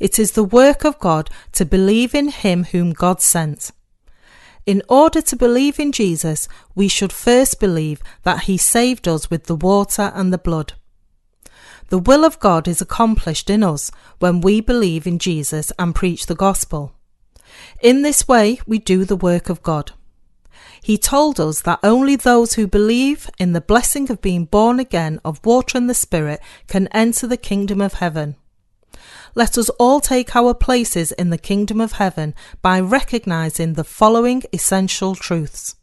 It 0.00 0.18
is 0.18 0.32
the 0.32 0.44
work 0.44 0.84
of 0.84 0.98
God 0.98 1.28
to 1.52 1.64
believe 1.64 2.14
in 2.14 2.28
him 2.28 2.64
whom 2.64 2.92
God 2.92 3.20
sent. 3.20 3.72
In 4.66 4.82
order 4.88 5.22
to 5.22 5.36
believe 5.36 5.78
in 5.78 5.92
Jesus, 5.92 6.48
we 6.74 6.88
should 6.88 7.12
first 7.12 7.60
believe 7.60 8.02
that 8.24 8.42
he 8.42 8.56
saved 8.56 9.06
us 9.06 9.30
with 9.30 9.44
the 9.44 9.54
water 9.54 10.10
and 10.12 10.32
the 10.32 10.38
blood. 10.38 10.72
The 11.88 12.00
will 12.00 12.24
of 12.24 12.40
God 12.40 12.66
is 12.66 12.80
accomplished 12.80 13.48
in 13.48 13.62
us 13.62 13.92
when 14.18 14.40
we 14.40 14.60
believe 14.60 15.06
in 15.06 15.20
Jesus 15.20 15.72
and 15.78 15.94
preach 15.94 16.26
the 16.26 16.34
gospel. 16.34 16.92
In 17.80 18.02
this 18.02 18.26
way, 18.26 18.58
we 18.66 18.80
do 18.80 19.04
the 19.04 19.14
work 19.14 19.48
of 19.48 19.62
God. 19.62 19.92
He 20.82 20.98
told 20.98 21.38
us 21.38 21.62
that 21.62 21.78
only 21.84 22.16
those 22.16 22.54
who 22.54 22.66
believe 22.66 23.30
in 23.38 23.52
the 23.52 23.60
blessing 23.60 24.10
of 24.10 24.20
being 24.20 24.46
born 24.46 24.80
again 24.80 25.20
of 25.24 25.44
water 25.44 25.78
and 25.78 25.88
the 25.88 25.94
Spirit 25.94 26.40
can 26.66 26.88
enter 26.88 27.28
the 27.28 27.36
kingdom 27.36 27.80
of 27.80 27.94
heaven. 27.94 28.34
Let 29.36 29.58
us 29.58 29.68
all 29.78 30.00
take 30.00 30.34
our 30.34 30.54
places 30.54 31.12
in 31.12 31.28
the 31.28 31.36
kingdom 31.36 31.78
of 31.78 31.92
heaven 31.92 32.34
by 32.62 32.80
recognizing 32.80 33.74
the 33.74 33.84
following 33.84 34.42
essential 34.50 35.14
truths. 35.14 35.76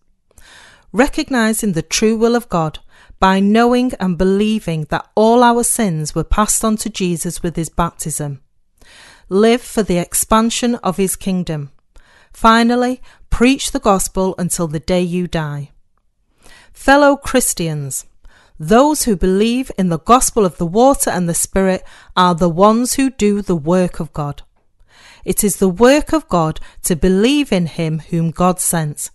Recognizing 0.91 1.73
the 1.73 1.83
true 1.83 2.17
will 2.17 2.35
of 2.35 2.49
God 2.49 2.79
by 3.19 3.39
knowing 3.39 3.93
and 3.99 4.17
believing 4.17 4.85
that 4.85 5.07
all 5.13 5.43
our 5.43 5.63
sins 5.63 6.15
were 6.15 6.23
passed 6.23 6.65
on 6.65 6.77
to 6.77 6.89
Jesus 6.89 7.43
with 7.43 7.55
his 7.55 7.69
baptism. 7.69 8.41
Live 9.29 9.61
for 9.61 9.83
the 9.83 9.99
expansion 9.99 10.73
of 10.77 10.97
his 10.97 11.15
kingdom. 11.15 11.69
Finally, 12.33 13.03
preach 13.29 13.71
the 13.71 13.79
gospel 13.79 14.33
until 14.39 14.67
the 14.67 14.79
day 14.79 15.03
you 15.03 15.27
die. 15.27 15.69
Fellow 16.73 17.15
Christians, 17.15 18.05
those 18.59 19.03
who 19.03 19.15
believe 19.15 19.71
in 19.77 19.89
the 19.89 19.99
gospel 19.99 20.45
of 20.45 20.57
the 20.57 20.65
water 20.65 21.09
and 21.09 21.27
the 21.27 21.33
Spirit 21.33 21.83
are 22.15 22.35
the 22.35 22.49
ones 22.49 22.95
who 22.95 23.09
do 23.09 23.41
the 23.41 23.55
work 23.55 23.99
of 23.99 24.13
God. 24.13 24.43
It 25.25 25.43
is 25.43 25.57
the 25.57 25.69
work 25.69 26.13
of 26.13 26.27
God 26.27 26.59
to 26.83 26.95
believe 26.95 27.51
in 27.51 27.67
him 27.67 27.99
whom 28.09 28.31
God 28.31 28.59
sent. 28.59 29.09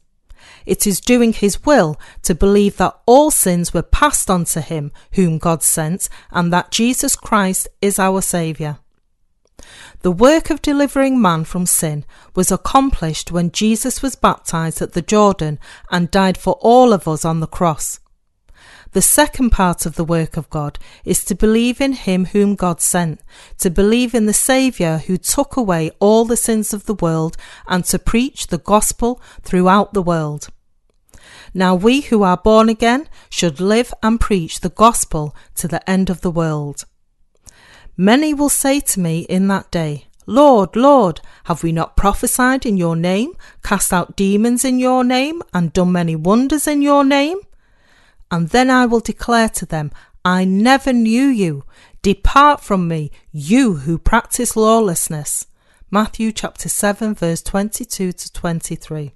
It 0.65 0.87
is 0.87 1.01
doing 1.01 1.33
his 1.33 1.65
will 1.65 1.99
to 2.23 2.35
believe 2.35 2.77
that 2.77 2.99
all 3.07 3.31
sins 3.31 3.73
were 3.73 3.83
passed 3.83 4.31
on 4.31 4.45
to 4.47 4.61
him 4.61 4.93
whom 5.13 5.39
God 5.39 5.63
sent 5.63 6.09
and 6.31 6.53
that 6.53 6.71
Jesus 6.71 7.17
Christ 7.17 7.69
is 7.81 7.99
our 7.99 8.21
Saviour. 8.21 8.79
The 10.03 10.13
work 10.13 10.51
of 10.51 10.63
delivering 10.63 11.21
man 11.21 11.45
from 11.45 11.67
sin 11.67 12.05
was 12.35 12.53
accomplished 12.53 13.33
when 13.33 13.51
Jesus 13.51 14.03
was 14.03 14.15
baptized 14.15 14.81
at 14.81 14.93
the 14.93 15.03
Jordan 15.03 15.59
and 15.91 16.11
died 16.11 16.39
for 16.39 16.55
all 16.61 16.93
of 16.93 17.09
us 17.09 17.25
on 17.25 17.41
the 17.41 17.47
cross. 17.47 17.99
The 18.93 19.03
second 19.03 19.51
part 19.51 19.85
of 19.85 19.97
the 19.97 20.05
work 20.05 20.37
of 20.37 20.49
God 20.51 20.79
is 21.05 21.25
to 21.27 21.35
believe 21.35 21.81
in 21.81 21.93
Him 21.93 22.27
whom 22.27 22.55
God 22.55 22.81
sent, 22.81 23.21
to 23.59 23.71
believe 23.71 24.15
in 24.15 24.27
the 24.27 24.33
Saviour 24.33 24.99
who 24.99 25.19
took 25.19 25.57
away 25.57 25.91
all 26.01 26.25
the 26.25 26.37
sins 26.37 26.73
of 26.73 26.87
the 26.87 26.95
world, 26.95 27.37
and 27.67 27.85
to 27.87 27.99
preach 27.99 28.47
the 28.47 28.59
gospel 28.59 29.21
throughout 29.43 29.93
the 29.93 30.03
world. 30.03 30.49
Now 31.53 31.75
we 31.75 32.03
who 32.03 32.23
are 32.23 32.37
born 32.37 32.69
again 32.69 33.09
should 33.29 33.61
live 33.61 33.93
and 34.03 34.21
preach 34.21 34.61
the 34.61 34.71
gospel 34.71 35.35
to 35.57 35.69
the 35.69 35.89
end 35.89 36.09
of 36.09 36.23
the 36.23 36.31
world. 36.31 36.85
Many 37.97 38.33
will 38.33 38.49
say 38.49 38.81
to 38.81 39.01
me 39.01 39.21
in 39.21 39.49
that 39.49 39.71
day, 39.71 40.07
Lord, 40.25 40.77
Lord, 40.77 41.21
have 41.45 41.63
we 41.63 41.73
not 41.73 41.97
prophesied 41.97 42.67
in 42.67 42.77
your 42.77 42.97
name, 42.97 43.33
cast 43.63 43.93
out 43.93 44.15
demons 44.15 44.65
in 44.65 44.79
your 44.79 45.03
name, 45.03 45.43
and 45.55 45.73
done 45.73 45.93
many 45.93 46.15
wonders 46.15 46.67
in 46.67 46.83
your 46.83 47.03
name? 47.03 47.39
And 48.31 48.49
then 48.51 48.71
I 48.71 48.87
will 48.87 49.01
declare 49.01 49.49
to 49.51 49.67
them, 49.67 49.91
I 50.25 50.45
never 50.45 50.93
knew 50.93 51.27
you. 51.27 51.65
Depart 52.03 52.61
from 52.61 52.87
me, 52.87 53.11
you 53.33 53.75
who 53.75 53.99
practice 53.99 54.57
lawlessness. 54.57 55.47
Matthew 55.91 56.33
chapter 56.33 56.69
7 56.69 57.15
verse 57.15 57.43
22 57.43 58.13
to 58.13 58.33
23. 58.33 59.15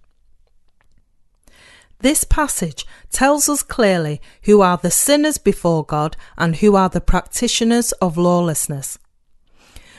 This 1.98 2.24
passage 2.24 2.84
tells 3.10 3.48
us 3.48 3.62
clearly 3.62 4.20
who 4.42 4.60
are 4.60 4.76
the 4.76 4.90
sinners 4.90 5.38
before 5.38 5.84
God 5.84 6.16
and 6.36 6.56
who 6.56 6.74
are 6.74 6.88
the 6.88 7.00
practitioners 7.00 7.92
of 7.92 8.16
lawlessness. 8.16 8.98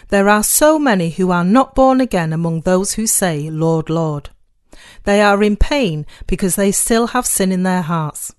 There 0.09 0.27
are 0.27 0.43
so 0.43 0.77
many 0.77 1.11
who 1.11 1.31
are 1.31 1.45
not 1.45 1.75
born 1.75 2.01
again 2.01 2.33
among 2.33 2.61
those 2.61 2.93
who 2.93 3.07
say, 3.07 3.49
Lord, 3.49 3.89
Lord. 3.89 4.31
They 5.05 5.21
are 5.21 5.41
in 5.41 5.55
pain 5.55 6.05
because 6.27 6.55
they 6.55 6.71
still 6.71 7.07
have 7.07 7.25
sin 7.25 7.51
in 7.51 7.63
their 7.63 7.83
hearts. 7.83 8.33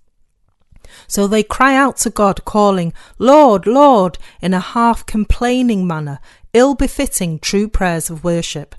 So 1.07 1.27
they 1.27 1.43
cry 1.43 1.75
out 1.75 1.97
to 1.99 2.11
God, 2.11 2.45
calling, 2.45 2.93
Lord, 3.19 3.67
Lord, 3.67 4.19
in 4.41 4.55
a 4.55 4.61
half 4.61 5.07
complaining 5.07 5.87
manner, 5.87 6.19
ill 6.53 6.75
befitting 6.75 7.39
true 7.39 7.69
prayers 7.69 8.11
of 8.11 8.25
worship. 8.25 8.75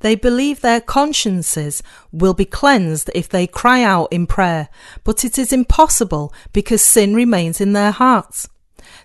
They 0.00 0.16
believe 0.16 0.60
their 0.60 0.80
consciences 0.80 1.82
will 2.12 2.34
be 2.34 2.44
cleansed 2.44 3.10
if 3.14 3.28
they 3.28 3.46
cry 3.46 3.82
out 3.82 4.12
in 4.12 4.26
prayer, 4.26 4.68
but 5.02 5.24
it 5.24 5.38
is 5.38 5.52
impossible 5.52 6.32
because 6.52 6.82
sin 6.82 7.14
remains 7.14 7.60
in 7.60 7.72
their 7.72 7.90
hearts. 7.90 8.48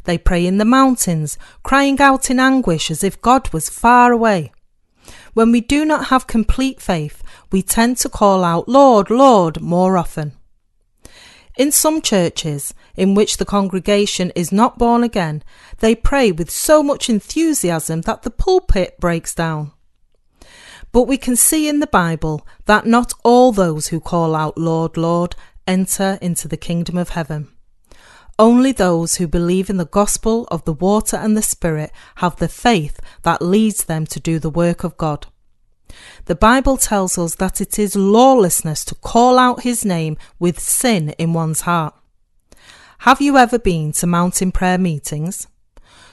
They 0.04 0.18
pray 0.18 0.46
in 0.46 0.58
the 0.58 0.65
mountains, 0.65 1.38
crying 1.63 2.02
out 2.02 2.30
in 2.30 2.39
anguish 2.39 2.92
as 2.92 3.04
if 3.04 3.22
God 3.22 3.54
was 3.54 3.70
far 3.70 4.12
away. 4.12 4.52
When 5.34 5.52
we 5.52 5.62
do 5.62 5.86
not 5.86 6.08
have 6.08 6.28
complete 6.28 6.82
faith, 6.82 7.24
we 7.52 7.62
tend 7.62 7.98
to 8.00 8.10
call 8.10 8.44
out, 8.44 8.68
Lord, 8.68 9.10
Lord, 9.10 9.62
more 9.62 9.98
often. 9.98 10.34
In 11.60 11.74
some 11.74 12.02
churches, 12.02 12.74
in 12.95 13.15
which 13.15 13.36
the 13.36 13.43
congregation 13.43 14.32
is 14.34 14.50
not 14.50 14.78
born 14.78 15.04
again, 15.04 15.43
they 15.80 15.93
pray 15.93 16.32
with 16.32 16.50
so 16.50 16.82
much 16.82 17.10
enthusiasm 17.10 18.00
that 18.04 18.22
the 18.22 18.30
pulpit 18.30 18.98
breaks 18.98 19.36
down. 19.36 19.74
But 20.93 21.04
we 21.04 21.17
can 21.17 21.36
see 21.36 21.67
in 21.67 21.82
the 21.82 21.86
Bible 21.88 22.48
that 22.63 22.86
not 22.86 23.12
all 23.26 23.52
those 23.52 23.89
who 23.89 24.00
call 24.00 24.38
out, 24.38 24.58
Lord, 24.58 24.95
Lord, 24.95 25.36
enter 25.67 26.17
into 26.22 26.48
the 26.48 26.56
kingdom 26.56 26.98
of 26.98 27.10
heaven. 27.10 27.50
Only 28.39 28.72
those 28.72 29.15
who 29.15 29.28
believe 29.28 29.69
in 29.69 29.76
the 29.76 29.86
gospel 29.86 30.48
of 30.50 30.63
the 30.63 30.72
water 30.72 31.17
and 31.17 31.36
the 31.36 31.41
Spirit 31.41 31.91
have 32.15 32.38
the 32.38 32.48
faith 32.48 33.02
that 33.24 33.41
leads 33.41 33.84
them 33.84 34.06
to 34.06 34.19
do 34.22 34.39
the 34.39 34.50
work 34.50 34.86
of 34.86 34.95
God. 34.95 35.28
The 36.25 36.36
Bible 36.36 36.78
tells 36.78 37.17
us 37.17 37.36
that 37.36 37.62
it 37.62 37.80
is 37.80 37.95
lawlessness 37.95 38.86
to 38.86 38.95
call 38.95 39.38
out 39.38 39.63
his 39.63 39.84
name 39.84 40.17
with 40.39 40.60
sin 40.60 41.10
in 41.17 41.34
one's 41.34 41.62
heart. 41.62 41.95
Have 42.99 43.21
you 43.21 43.38
ever 43.38 43.58
been 43.58 43.91
to 43.93 44.08
mountain 44.08 44.52
prayer 44.52 44.78
meetings? 44.78 45.47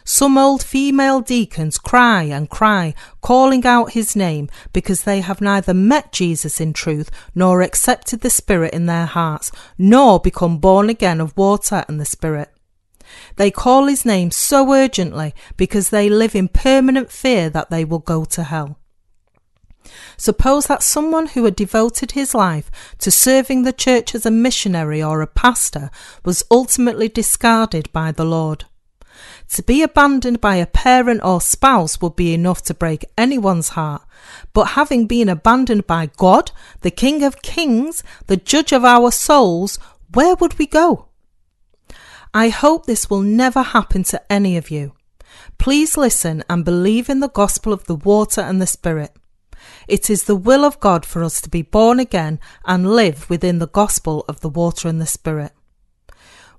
Some 0.04 0.38
old 0.38 0.62
female 0.62 1.20
deacons 1.20 1.78
cry 1.78 2.22
and 2.22 2.48
cry, 2.48 2.94
calling 3.20 3.66
out 3.66 3.90
his 3.90 4.14
name 4.14 4.48
because 4.72 5.02
they 5.02 5.20
have 5.20 5.40
neither 5.40 5.74
met 5.74 6.12
Jesus 6.12 6.60
in 6.60 6.72
truth 6.72 7.10
nor 7.34 7.60
accepted 7.60 8.20
the 8.20 8.30
Spirit 8.30 8.72
in 8.72 8.86
their 8.86 9.06
hearts, 9.06 9.50
nor 9.76 10.20
become 10.20 10.58
born 10.58 10.88
again 10.88 11.20
of 11.20 11.36
water 11.36 11.84
and 11.88 12.00
the 12.00 12.04
Spirit. 12.04 12.52
They 13.34 13.50
call 13.50 13.86
his 13.86 14.04
name 14.04 14.30
so 14.30 14.72
urgently 14.72 15.34
because 15.56 15.90
they 15.90 16.08
live 16.08 16.36
in 16.36 16.46
permanent 16.48 17.10
fear 17.10 17.50
that 17.50 17.70
they 17.70 17.84
will 17.84 17.98
go 17.98 18.24
to 18.26 18.44
hell. 18.44 18.78
Suppose 20.16 20.66
that 20.66 20.82
someone 20.82 21.26
who 21.28 21.44
had 21.44 21.56
devoted 21.56 22.12
his 22.12 22.34
life 22.34 22.70
to 22.98 23.10
serving 23.10 23.62
the 23.62 23.72
church 23.72 24.14
as 24.14 24.26
a 24.26 24.30
missionary 24.30 25.02
or 25.02 25.22
a 25.22 25.26
pastor 25.26 25.90
was 26.24 26.44
ultimately 26.50 27.08
discarded 27.08 27.92
by 27.92 28.12
the 28.12 28.24
Lord. 28.24 28.64
To 29.50 29.62
be 29.62 29.82
abandoned 29.82 30.40
by 30.40 30.56
a 30.56 30.66
parent 30.66 31.20
or 31.22 31.40
spouse 31.40 32.00
would 32.00 32.16
be 32.16 32.34
enough 32.34 32.62
to 32.64 32.74
break 32.74 33.04
anyone's 33.16 33.70
heart. 33.70 34.02
But 34.52 34.70
having 34.70 35.06
been 35.06 35.28
abandoned 35.28 35.86
by 35.86 36.10
God, 36.16 36.50
the 36.80 36.90
King 36.90 37.22
of 37.22 37.42
Kings, 37.42 38.02
the 38.26 38.36
Judge 38.36 38.72
of 38.72 38.84
our 38.84 39.10
souls, 39.10 39.78
where 40.12 40.34
would 40.36 40.58
we 40.58 40.66
go? 40.66 41.06
I 42.34 42.48
hope 42.48 42.86
this 42.86 43.08
will 43.08 43.22
never 43.22 43.62
happen 43.62 44.02
to 44.04 44.32
any 44.32 44.56
of 44.56 44.70
you. 44.70 44.92
Please 45.58 45.96
listen 45.96 46.44
and 46.50 46.64
believe 46.64 47.08
in 47.08 47.20
the 47.20 47.28
gospel 47.28 47.72
of 47.72 47.84
the 47.84 47.94
water 47.94 48.40
and 48.40 48.60
the 48.60 48.66
Spirit. 48.66 49.16
It 49.88 50.10
is 50.10 50.24
the 50.24 50.36
will 50.36 50.64
of 50.64 50.80
God 50.80 51.04
for 51.04 51.22
us 51.22 51.40
to 51.40 51.48
be 51.48 51.62
born 51.62 52.00
again 52.00 52.40
and 52.64 52.94
live 52.94 53.28
within 53.30 53.58
the 53.58 53.68
gospel 53.68 54.24
of 54.28 54.40
the 54.40 54.48
water 54.48 54.88
and 54.88 55.00
the 55.00 55.06
Spirit. 55.06 55.52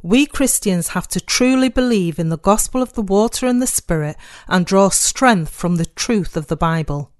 We 0.01 0.25
Christians 0.25 0.89
have 0.89 1.07
to 1.09 1.19
truly 1.19 1.69
believe 1.69 2.19
in 2.19 2.29
the 2.29 2.37
gospel 2.37 2.81
of 2.81 2.93
the 2.93 3.01
water 3.01 3.45
and 3.47 3.61
the 3.61 3.67
Spirit 3.67 4.15
and 4.47 4.65
draw 4.65 4.89
strength 4.89 5.53
from 5.53 5.75
the 5.75 5.85
truth 5.85 6.37
of 6.37 6.47
the 6.47 6.55
Bible. 6.55 7.11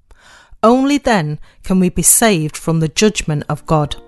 Only 0.64 0.98
then 0.98 1.40
can 1.64 1.80
we 1.80 1.90
be 1.90 2.02
saved 2.02 2.56
from 2.56 2.80
the 2.80 2.88
judgment 2.88 3.44
of 3.50 3.66
God. 3.66 4.02